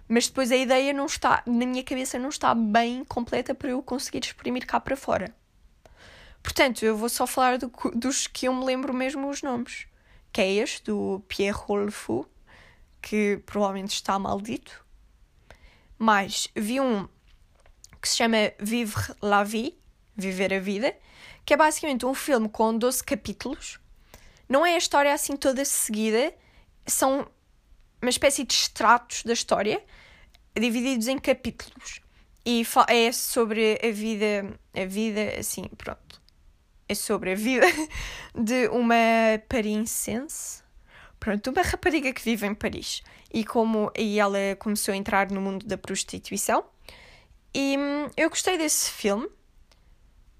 mas 0.08 0.28
depois 0.28 0.52
a 0.52 0.58
ideia 0.58 0.92
não 0.92 1.06
está, 1.06 1.44
na 1.46 1.66
minha 1.66 1.84
cabeça 1.84 2.20
não 2.20 2.30
está 2.30 2.54
bem 2.54 3.06
completa 3.06 3.54
para 3.54 3.70
eu 3.70 3.82
conseguir 3.82 4.26
exprimir 4.26 4.66
cá 4.66 4.80
para 4.80 4.98
fora. 4.98 5.34
Portanto, 6.42 6.84
eu 6.84 6.98
vou 6.98 7.10
só 7.10 7.28
falar 7.28 7.58
do, 7.58 7.72
dos 7.94 8.28
que 8.28 8.48
eu 8.48 8.54
me 8.54 8.66
lembro 8.66 8.94
mesmo 8.94 9.30
os 9.30 9.42
nomes, 9.42 9.86
que 10.32 10.42
é 10.42 10.52
este, 10.54 10.86
do 10.86 11.24
Pierre 11.28 11.58
Rolfou, 11.58 12.28
que 13.02 13.42
provavelmente 13.46 13.94
está 13.94 14.18
maldito. 14.18 14.86
Mas 15.98 16.48
vi 16.56 16.80
um 16.80 17.08
que 18.02 18.10
se 18.10 18.18
chama 18.18 18.52
Vivre 18.60 19.14
la 19.22 19.44
Vie, 19.44 19.78
Viver 20.16 20.54
a 20.54 20.60
Vida, 20.60 20.98
que 21.46 21.54
é 21.54 21.58
basicamente 21.58 22.06
um 22.06 22.14
filme 22.14 22.50
com 22.50 22.76
12 22.76 23.04
capítulos. 23.04 23.80
Não 24.50 24.66
é 24.66 24.76
a 24.76 24.78
história 24.78 25.14
assim 25.14 25.36
toda 25.36 25.64
seguida, 25.64 26.34
são 26.86 27.28
uma 28.02 28.10
espécie 28.10 28.44
de 28.44 28.54
extratos 28.54 29.24
da 29.24 29.34
história, 29.34 29.84
divididos 30.60 31.08
em 31.08 31.20
capítulos. 31.20 32.02
E 32.46 32.64
é 32.88 33.12
sobre 33.12 33.80
a 33.84 33.92
vida, 33.92 34.60
a 34.74 34.86
vida, 34.86 35.40
assim, 35.40 35.64
pronto. 35.78 36.21
É 36.92 36.94
sobre 36.94 37.32
a 37.32 37.36
vida 37.36 37.66
de 38.36 38.68
uma 38.68 38.96
parincense, 39.48 40.62
pronto, 41.22 41.50
uma 41.50 41.62
rapariga 41.62 42.12
que 42.12 42.22
vive 42.22 42.46
em 42.46 42.54
Paris. 42.54 43.02
E 43.34 43.46
como 43.46 43.90
e 43.98 44.20
ela 44.20 44.38
começou 44.60 44.94
a 44.94 44.98
entrar 44.98 45.32
no 45.32 45.40
mundo 45.40 45.66
da 45.66 45.78
prostituição. 45.78 46.66
E 47.54 47.78
hum, 47.78 48.10
eu 48.18 48.30
gostei 48.30 48.58
desse 48.58 48.92
filme 48.92 49.26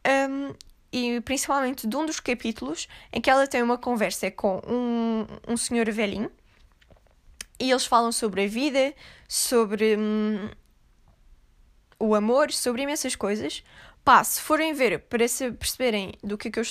um, 0.06 0.54
e 0.92 1.22
principalmente 1.22 1.88
de 1.88 1.96
um 1.96 2.06
dos 2.06 2.20
capítulos 2.20 2.90
em 3.14 3.22
que 3.22 3.30
ela 3.30 3.48
tem 3.48 3.64
uma 3.64 3.78
conversa 3.78 4.30
com 4.30 4.62
um, 4.68 5.26
um 5.48 5.56
senhor 5.56 5.90
velhinho 5.90 6.30
e 7.62 7.72
eles 7.72 7.86
falam 7.86 8.12
sobre 8.12 8.44
a 8.44 8.48
vida, 8.48 8.94
sobre 9.26 9.96
hum, 9.96 10.50
o 11.98 12.14
amor, 12.14 12.52
sobre 12.52 12.82
imensas 12.82 13.16
coisas. 13.16 13.64
Pá, 14.04 14.24
se 14.24 14.42
forem 14.42 14.74
ver 14.74 15.00
para 15.00 15.28
se 15.28 15.52
perceberem 15.52 16.14
do 16.24 16.38
que, 16.38 16.48
é 16.48 16.52
que 16.52 16.60
eu 16.60 16.64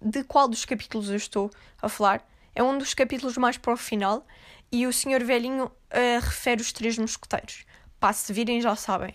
de 0.00 0.22
qual 0.24 0.46
dos 0.46 0.64
capítulos 0.64 1.08
eu 1.08 1.16
estou 1.16 1.50
a 1.80 1.88
falar, 1.88 2.26
é 2.54 2.62
um 2.62 2.78
dos 2.78 2.94
capítulos 2.94 3.36
mais 3.36 3.56
para 3.56 3.72
o 3.72 3.76
final 3.76 4.26
e 4.70 4.86
o 4.86 4.92
senhor 4.92 5.22
velhinho 5.24 5.66
uh, 5.66 6.20
refere 6.20 6.60
os 6.60 6.72
três 6.72 6.96
mosqueteiros. 6.98 7.64
Pá, 7.98 8.12
se 8.12 8.32
virem 8.32 8.60
já 8.60 8.76
sabem 8.76 9.14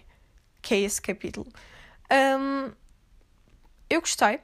que 0.61 0.73
é 0.73 0.79
esse 0.79 1.01
capítulo. 1.01 1.47
Um, 2.11 2.71
eu 3.89 3.99
gostei. 3.99 4.39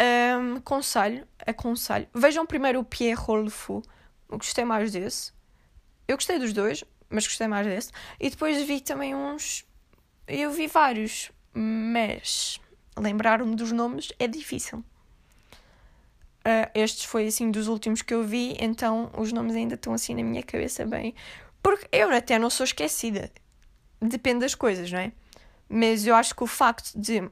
Um, 0.00 0.56
aconselho, 0.56 1.26
aconselho. 1.46 2.08
Vejam 2.14 2.46
primeiro 2.46 2.80
o 2.80 2.84
Pierre 2.84 3.14
Rolfou. 3.14 3.82
Gostei 4.28 4.64
mais 4.64 4.92
desse. 4.92 5.32
Eu 6.08 6.16
gostei 6.16 6.38
dos 6.38 6.52
dois, 6.52 6.84
mas 7.08 7.26
gostei 7.26 7.46
mais 7.46 7.66
desse. 7.66 7.92
E 8.18 8.30
depois 8.30 8.62
vi 8.66 8.80
também 8.80 9.14
uns. 9.14 9.64
Eu 10.26 10.50
vi 10.50 10.66
vários, 10.66 11.30
mas 11.58 12.60
lembrar-me 12.98 13.56
dos 13.56 13.72
nomes 13.72 14.12
é 14.18 14.28
difícil. 14.28 14.84
Uh, 16.44 16.70
estes 16.74 17.04
foi 17.04 17.26
assim 17.26 17.50
dos 17.50 17.66
últimos 17.66 18.02
que 18.02 18.14
eu 18.14 18.22
vi, 18.22 18.56
então 18.60 19.10
os 19.16 19.32
nomes 19.32 19.56
ainda 19.56 19.74
estão 19.74 19.92
assim 19.94 20.14
na 20.14 20.22
minha 20.22 20.44
cabeça 20.44 20.86
bem 20.86 21.12
Porque 21.60 21.88
eu 21.90 22.08
até 22.10 22.38
não 22.38 22.50
sou 22.50 22.62
esquecida. 22.62 23.32
Depende 24.00 24.40
das 24.40 24.54
coisas, 24.54 24.92
não 24.92 25.00
é? 25.00 25.12
Mas 25.68 26.06
eu 26.06 26.14
acho 26.14 26.34
que 26.36 26.44
o 26.44 26.46
facto 26.46 26.94
de 26.94 27.28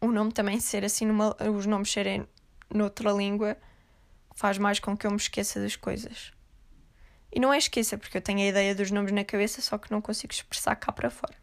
o 0.00 0.10
nome 0.10 0.32
também 0.32 0.60
ser 0.60 0.84
assim, 0.84 1.04
numa, 1.04 1.36
os 1.54 1.66
nomes 1.66 1.90
serem 1.90 2.26
noutra 2.72 3.10
língua, 3.10 3.56
faz 4.34 4.56
mais 4.56 4.78
com 4.78 4.96
que 4.96 5.06
eu 5.06 5.10
me 5.10 5.16
esqueça 5.16 5.60
das 5.60 5.76
coisas. 5.76 6.32
E 7.32 7.38
não 7.38 7.52
é 7.52 7.58
esqueça, 7.58 7.98
porque 7.98 8.16
eu 8.16 8.22
tenho 8.22 8.40
a 8.40 8.46
ideia 8.46 8.74
dos 8.74 8.90
nomes 8.90 9.12
na 9.12 9.24
cabeça, 9.24 9.60
só 9.60 9.76
que 9.76 9.90
não 9.90 10.00
consigo 10.00 10.32
expressar 10.32 10.76
cá 10.76 10.92
para 10.92 11.10
fora. 11.10 11.34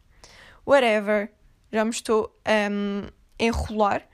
Whatever, 0.65 1.31
já 1.71 1.83
me 1.83 1.91
estou 1.91 2.35
um, 2.71 3.07
a 3.39 3.43
enrolar. 3.43 4.07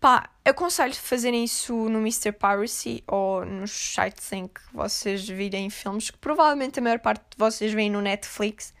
Pá, 0.00 0.30
aconselho 0.44 0.94
fazerem 0.94 1.44
isso 1.44 1.74
no 1.88 1.98
Mr. 2.00 2.32
Piracy 2.32 3.02
ou 3.06 3.44
nos 3.44 3.70
sites 3.70 4.30
em 4.32 4.46
que 4.46 4.60
vocês 4.72 5.26
virem 5.26 5.70
filmes, 5.70 6.10
que 6.10 6.18
provavelmente 6.18 6.78
a 6.78 6.82
maior 6.82 6.98
parte 6.98 7.22
de 7.30 7.36
vocês 7.38 7.72
veem 7.72 7.90
no 7.90 8.02
Netflix. 8.02 8.74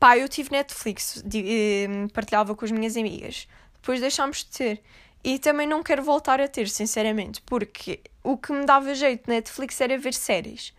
Pá, 0.00 0.16
eu 0.16 0.28
tive 0.28 0.50
Netflix, 0.52 1.22
hum, 1.24 2.08
partilhava 2.08 2.54
com 2.54 2.64
as 2.64 2.70
minhas 2.70 2.96
amigas. 2.96 3.46
Depois 3.74 4.00
deixámos 4.00 4.38
de 4.38 4.46
ter. 4.46 4.82
E 5.22 5.38
também 5.38 5.66
não 5.66 5.82
quero 5.82 6.02
voltar 6.02 6.40
a 6.40 6.48
ter, 6.48 6.68
sinceramente, 6.68 7.42
porque 7.42 8.00
o 8.22 8.36
que 8.36 8.52
me 8.52 8.64
dava 8.64 8.94
jeito 8.94 9.28
Netflix 9.28 9.80
era 9.80 9.98
ver 9.98 10.14
séries. 10.14 10.72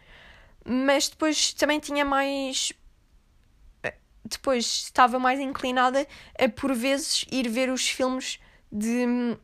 Mas 0.66 1.10
depois 1.10 1.54
também 1.54 1.80
tinha 1.80 2.06
mais. 2.06 2.72
Depois 4.30 4.66
estava 4.66 5.20
mais 5.20 5.40
inclinada 5.40 6.08
a, 6.38 6.48
por 6.50 6.74
vezes, 6.74 7.26
ir 7.32 7.50
ver 7.50 7.70
os 7.70 7.90
filmes 7.90 8.40
de 8.72 9.38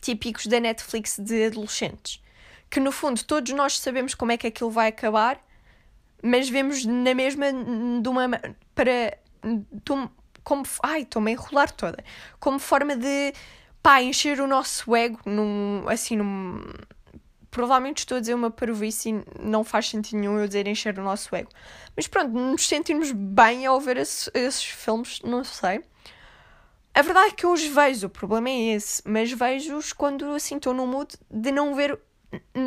típicos 0.00 0.46
da 0.46 0.60
Netflix 0.60 1.18
de 1.18 1.46
adolescentes. 1.46 2.22
Que 2.70 2.80
no 2.80 2.92
fundo 2.92 3.22
todos 3.24 3.52
nós 3.52 3.78
sabemos 3.78 4.14
como 4.14 4.32
é 4.32 4.36
que 4.36 4.46
aquilo 4.46 4.70
vai 4.70 4.88
acabar, 4.88 5.40
mas 6.22 6.48
vemos 6.48 6.84
na 6.84 7.14
mesma 7.14 7.46
de 7.52 8.08
uma 8.08 8.28
para 8.74 9.18
de 9.42 10.08
como 10.42 10.62
ai, 10.82 11.02
estou-me 11.02 11.30
a 11.30 11.34
enrolar 11.34 11.70
toda, 11.70 12.04
como 12.38 12.58
forma 12.58 12.94
de 12.96 13.32
pá, 13.82 14.02
encher 14.02 14.40
o 14.40 14.46
nosso 14.46 14.94
ego 14.94 15.18
num 15.24 15.84
assim 15.88 16.16
num 16.16 16.62
provavelmente 17.54 17.98
estou 17.98 18.16
a 18.16 18.20
dizer 18.20 18.34
uma 18.34 18.50
parvoíce 18.50 19.10
e 19.10 19.24
não 19.40 19.62
faz 19.62 19.88
sentido 19.88 20.18
nenhum 20.18 20.40
eu 20.40 20.46
dizer 20.48 20.66
encher 20.66 20.98
o 20.98 21.02
nosso 21.02 21.34
ego. 21.36 21.48
Mas 21.94 22.08
pronto, 22.08 22.32
nos 22.32 22.66
sentimos 22.66 23.12
bem 23.12 23.64
ao 23.64 23.80
ver 23.80 23.96
esse, 23.96 24.28
esses 24.34 24.64
filmes, 24.64 25.20
não 25.22 25.44
sei. 25.44 25.80
A 26.92 27.00
verdade 27.00 27.28
é 27.28 27.30
que 27.30 27.46
eu 27.46 27.52
os 27.52 27.64
vejo, 27.64 28.08
o 28.08 28.10
problema 28.10 28.48
é 28.48 28.74
esse, 28.74 29.00
mas 29.06 29.30
vejo-os 29.30 29.92
quando 29.92 30.34
assim 30.34 30.56
estou 30.56 30.74
no 30.74 30.84
mood 30.84 31.14
de 31.30 31.52
não 31.52 31.76
ver, 31.76 31.96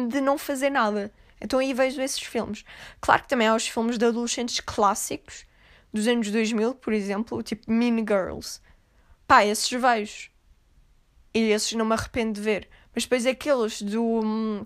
de 0.09 0.21
não 0.21 0.37
fazer 0.37 0.69
nada. 0.69 1.11
Então 1.41 1.59
aí 1.59 1.73
vejo 1.73 2.01
esses 2.01 2.21
filmes. 2.21 2.63
Claro 3.01 3.23
que 3.23 3.27
também 3.27 3.47
há 3.47 3.55
os 3.55 3.67
filmes 3.67 3.97
de 3.97 4.05
adolescentes 4.05 4.61
clássicos 4.61 5.45
dos 5.93 6.07
anos 6.07 6.31
2000, 6.31 6.75
por 6.75 6.93
exemplo, 6.93 7.43
tipo 7.43 7.69
Mean 7.69 7.97
Girls. 7.97 8.61
Pá, 9.27 9.45
esses 9.45 9.69
vejo. 9.69 10.31
E 11.33 11.51
esses 11.51 11.73
não 11.73 11.85
me 11.85 11.93
arrependo 11.93 12.33
de 12.33 12.41
ver. 12.41 12.69
Mas 12.95 13.03
depois 13.03 13.25
aqueles 13.25 13.81
do 13.81 14.01
hum, 14.01 14.65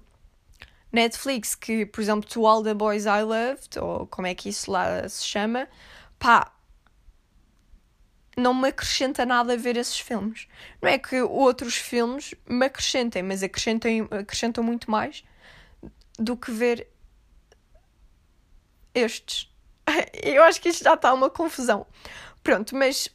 Netflix, 0.91 1.55
que, 1.55 1.85
por 1.85 2.01
exemplo, 2.01 2.29
To 2.29 2.45
All 2.45 2.63
the 2.63 2.73
Boys 2.73 3.05
I 3.05 3.23
Loved, 3.23 3.79
ou 3.79 4.07
como 4.07 4.27
é 4.27 4.35
que 4.35 4.49
isso 4.49 4.69
lá 4.69 5.07
se 5.07 5.25
chama, 5.25 5.67
pá, 6.19 6.51
não 8.35 8.53
me 8.53 8.69
acrescenta 8.69 9.25
nada 9.25 9.57
ver 9.57 9.77
esses 9.77 9.99
filmes. 9.99 10.47
Não 10.81 10.89
é 10.89 10.97
que 10.97 11.21
outros 11.21 11.75
filmes 11.75 12.33
me 12.47 12.65
acrescentem, 12.65 13.23
mas 13.23 13.43
acrescentam, 13.43 14.07
acrescentam 14.11 14.63
muito 14.63 14.89
mais 14.89 15.23
do 16.17 16.35
que 16.35 16.51
ver 16.51 16.87
estes. 18.93 19.49
Eu 20.23 20.43
acho 20.43 20.61
que 20.61 20.69
isto 20.69 20.83
já 20.83 20.93
está 20.93 21.13
uma 21.13 21.29
confusão. 21.29 21.85
Pronto, 22.43 22.75
mas 22.75 23.09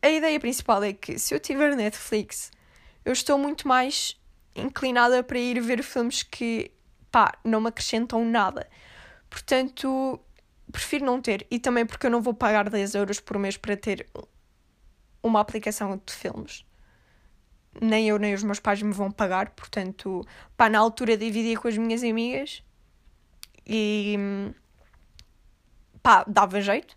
a 0.00 0.10
ideia 0.10 0.38
principal 0.40 0.82
é 0.82 0.92
que 0.92 1.18
se 1.18 1.34
eu 1.34 1.40
tiver 1.40 1.74
Netflix, 1.74 2.50
eu 3.04 3.12
estou 3.12 3.36
muito 3.36 3.66
mais 3.66 4.18
inclinada 4.58 5.22
para 5.22 5.38
ir 5.38 5.60
ver 5.60 5.82
filmes 5.82 6.22
que, 6.22 6.70
pá, 7.10 7.32
não 7.44 7.60
me 7.60 7.68
acrescentam 7.68 8.24
nada. 8.24 8.68
Portanto, 9.30 10.20
prefiro 10.70 11.04
não 11.04 11.20
ter. 11.20 11.46
E 11.50 11.58
também 11.58 11.86
porque 11.86 12.06
eu 12.06 12.10
não 12.10 12.22
vou 12.22 12.34
pagar 12.34 12.68
10 12.68 12.94
euros 12.94 13.20
por 13.20 13.38
mês 13.38 13.56
para 13.56 13.76
ter 13.76 14.08
uma 15.22 15.40
aplicação 15.40 16.00
de 16.04 16.12
filmes. 16.12 16.64
Nem 17.80 18.08
eu 18.08 18.18
nem 18.18 18.34
os 18.34 18.42
meus 18.42 18.58
pais 18.58 18.82
me 18.82 18.92
vão 18.92 19.10
pagar. 19.10 19.50
Portanto, 19.50 20.26
pá, 20.56 20.68
na 20.68 20.78
altura 20.78 21.16
dividia 21.16 21.58
com 21.58 21.68
as 21.68 21.76
minhas 21.76 22.02
amigas 22.02 22.62
e 23.66 24.16
pá, 26.02 26.24
dava 26.26 26.60
jeito. 26.60 26.96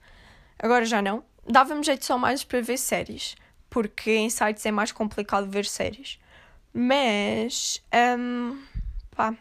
Agora 0.58 0.86
já 0.86 1.02
não. 1.02 1.24
Dava-me 1.48 1.84
jeito 1.84 2.06
só 2.06 2.18
mais 2.18 2.44
para 2.44 2.62
ver 2.62 2.78
séries, 2.78 3.36
porque 3.70 4.12
em 4.12 4.30
sites 4.30 4.66
é 4.66 4.72
mais 4.72 4.92
complicado 4.92 5.50
ver 5.50 5.66
séries. 5.66 6.20
Mas, 6.74 7.84
um, 8.18 8.62
pá, 9.16 9.36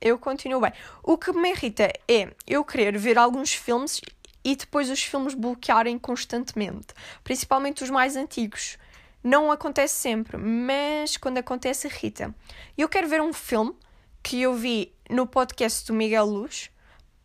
eu 0.00 0.18
continuo 0.18 0.60
bem. 0.60 0.72
O 1.02 1.18
que 1.18 1.32
me 1.32 1.50
irrita 1.50 1.92
é 2.06 2.32
eu 2.46 2.64
querer 2.64 2.96
ver 2.96 3.18
alguns 3.18 3.52
filmes 3.52 4.00
e 4.44 4.54
depois 4.54 4.88
os 4.88 5.02
filmes 5.02 5.34
bloquearem 5.34 5.98
constantemente, 5.98 6.94
principalmente 7.24 7.82
os 7.82 7.90
mais 7.90 8.16
antigos. 8.16 8.78
Não 9.22 9.50
acontece 9.50 9.94
sempre, 9.94 10.36
mas 10.36 11.16
quando 11.16 11.38
acontece, 11.38 11.88
irrita. 11.88 12.34
Eu 12.76 12.88
quero 12.88 13.08
ver 13.08 13.20
um 13.20 13.32
filme 13.32 13.74
que 14.22 14.40
eu 14.40 14.54
vi 14.54 14.94
no 15.10 15.26
podcast 15.26 15.86
do 15.86 15.92
Miguel 15.92 16.26
Luz. 16.26 16.70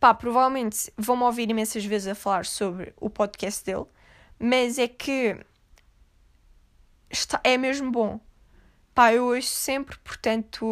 Pá, 0.00 0.12
provavelmente 0.12 0.92
vão-me 0.98 1.22
ouvir 1.22 1.48
imensas 1.48 1.84
vezes 1.84 2.08
a 2.08 2.14
falar 2.14 2.44
sobre 2.44 2.92
o 3.00 3.08
podcast 3.08 3.64
dele, 3.64 3.86
mas 4.38 4.78
é 4.78 4.88
que 4.88 5.36
está, 7.08 7.40
é 7.44 7.56
mesmo 7.56 7.90
bom. 7.90 8.20
Pá, 8.94 9.12
eu 9.12 9.24
ouço 9.26 9.48
sempre, 9.48 9.98
portanto, 9.98 10.64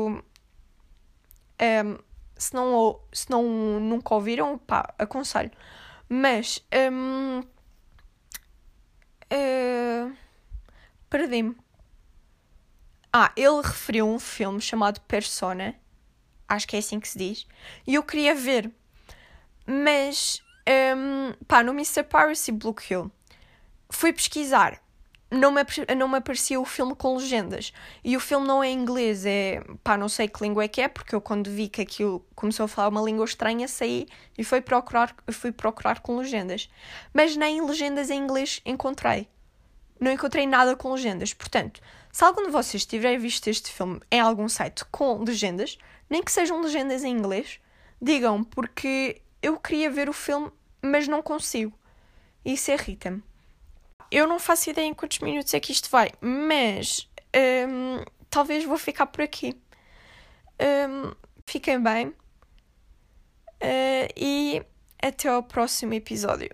um, 1.61 1.99
se, 2.37 2.55
não, 2.55 3.01
se 3.13 3.29
não 3.29 3.43
nunca 3.81 4.15
ouviram, 4.15 4.59
pá, 4.59 4.95
aconselho. 4.97 5.51
Mas, 6.09 6.65
um, 6.93 7.41
uh, 7.41 7.45
eh, 9.31 10.13
perdi-me. 11.11 11.57
Ah, 13.13 13.33
ele 13.37 13.61
referiu 13.63 14.09
um 14.09 14.19
filme 14.19 14.61
chamado 14.61 15.01
Persona, 15.03 15.75
acho 16.49 16.67
que 16.69 16.77
é 16.77 16.79
assim 16.79 17.01
que 17.01 17.09
se 17.09 17.19
diz, 17.19 17.47
e 17.87 17.95
eu 17.95 18.03
queria 18.03 18.35
ver, 18.35 18.71
mas, 19.67 20.43
um, 20.97 21.33
pá, 21.47 21.63
no 21.63 21.73
Mr. 21.73 22.05
Piracy 22.05 22.53
bloqueou. 22.53 23.11
Fui 23.91 24.13
pesquisar 24.13 24.81
não 25.33 25.51
me, 25.51 25.63
não 25.97 26.09
me 26.09 26.19
aparecia 26.19 26.61
o 26.61 26.65
filme 26.65 26.95
com 26.95 27.17
legendas. 27.17 27.73
E 28.05 28.17
o 28.17 28.21
filme 28.21 28.47
não 28.47 28.63
é 28.63 28.71
inglês, 28.71 29.25
é. 29.25 29.63
pá, 29.83 29.97
não 29.97 30.09
sei 30.09 30.29
que 30.29 30.43
língua 30.43 30.65
é 30.65 30.69
que 30.69 30.81
é, 30.81 30.89
porque 30.89 31.15
eu 31.15 31.21
quando 31.21 31.51
vi 31.51 31.69
que 31.69 31.81
aquilo 31.81 32.25
começou 32.35 32.65
a 32.65 32.69
falar 32.69 32.89
uma 32.89 33.01
língua 33.01 33.25
estranha, 33.25 33.67
saí 33.67 34.07
e 34.37 34.45
fui 34.45 34.61
procurar, 34.61 35.15
fui 35.33 35.51
procurar 35.51 36.01
com 36.01 36.19
legendas. 36.19 36.69
Mas 37.15 37.35
nem 37.35 37.65
legendas 37.65 38.11
em 38.11 38.19
inglês 38.23 38.61
encontrei. 38.65 39.27
Não 39.99 40.13
encontrei 40.13 40.47
nada 40.47 40.77
com 40.77 40.93
legendas. 40.93 41.33
Portanto, 41.33 41.81
se 42.13 42.25
algum 42.25 42.45
de 42.45 42.51
vocês 42.51 42.85
tiver 42.85 43.17
visto 43.19 43.49
este 43.49 43.73
filme 43.73 44.01
em 44.11 44.21
algum 44.21 44.49
site 44.49 44.85
com 44.91 45.23
legendas, 45.23 45.79
nem 46.11 46.23
que 46.23 46.31
sejam 46.31 46.61
legendas 46.61 47.05
em 47.05 47.17
inglês, 47.17 47.59
digam, 48.01 48.45
porque 48.45 49.23
eu 49.41 49.59
queria 49.59 49.91
ver 49.91 50.11
o 50.11 50.13
filme, 50.13 50.51
mas 50.83 51.09
não 51.09 51.23
consigo. 51.23 51.73
Isso 52.45 52.71
irrita-me. 52.71 53.23
Eu 54.13 54.29
não 54.29 54.39
faço 54.39 54.69
ideia 54.69 54.85
em 54.85 54.93
quantos 54.93 55.21
minutos 55.21 55.55
é 55.55 55.59
que 55.59 55.73
isto 55.73 55.89
vai, 55.89 56.11
mas 56.21 57.09
um, 57.35 58.05
talvez 58.29 58.63
vou 58.63 58.77
ficar 58.77 59.07
por 59.07 59.23
aqui. 59.23 59.59
Um, 60.61 61.15
fiquem 61.47 61.83
bem 61.83 62.09
uh, 62.09 62.15
e 64.15 64.63
até 65.03 65.31
ao 65.31 65.43
próximo 65.43 65.95
episódio. 65.95 66.51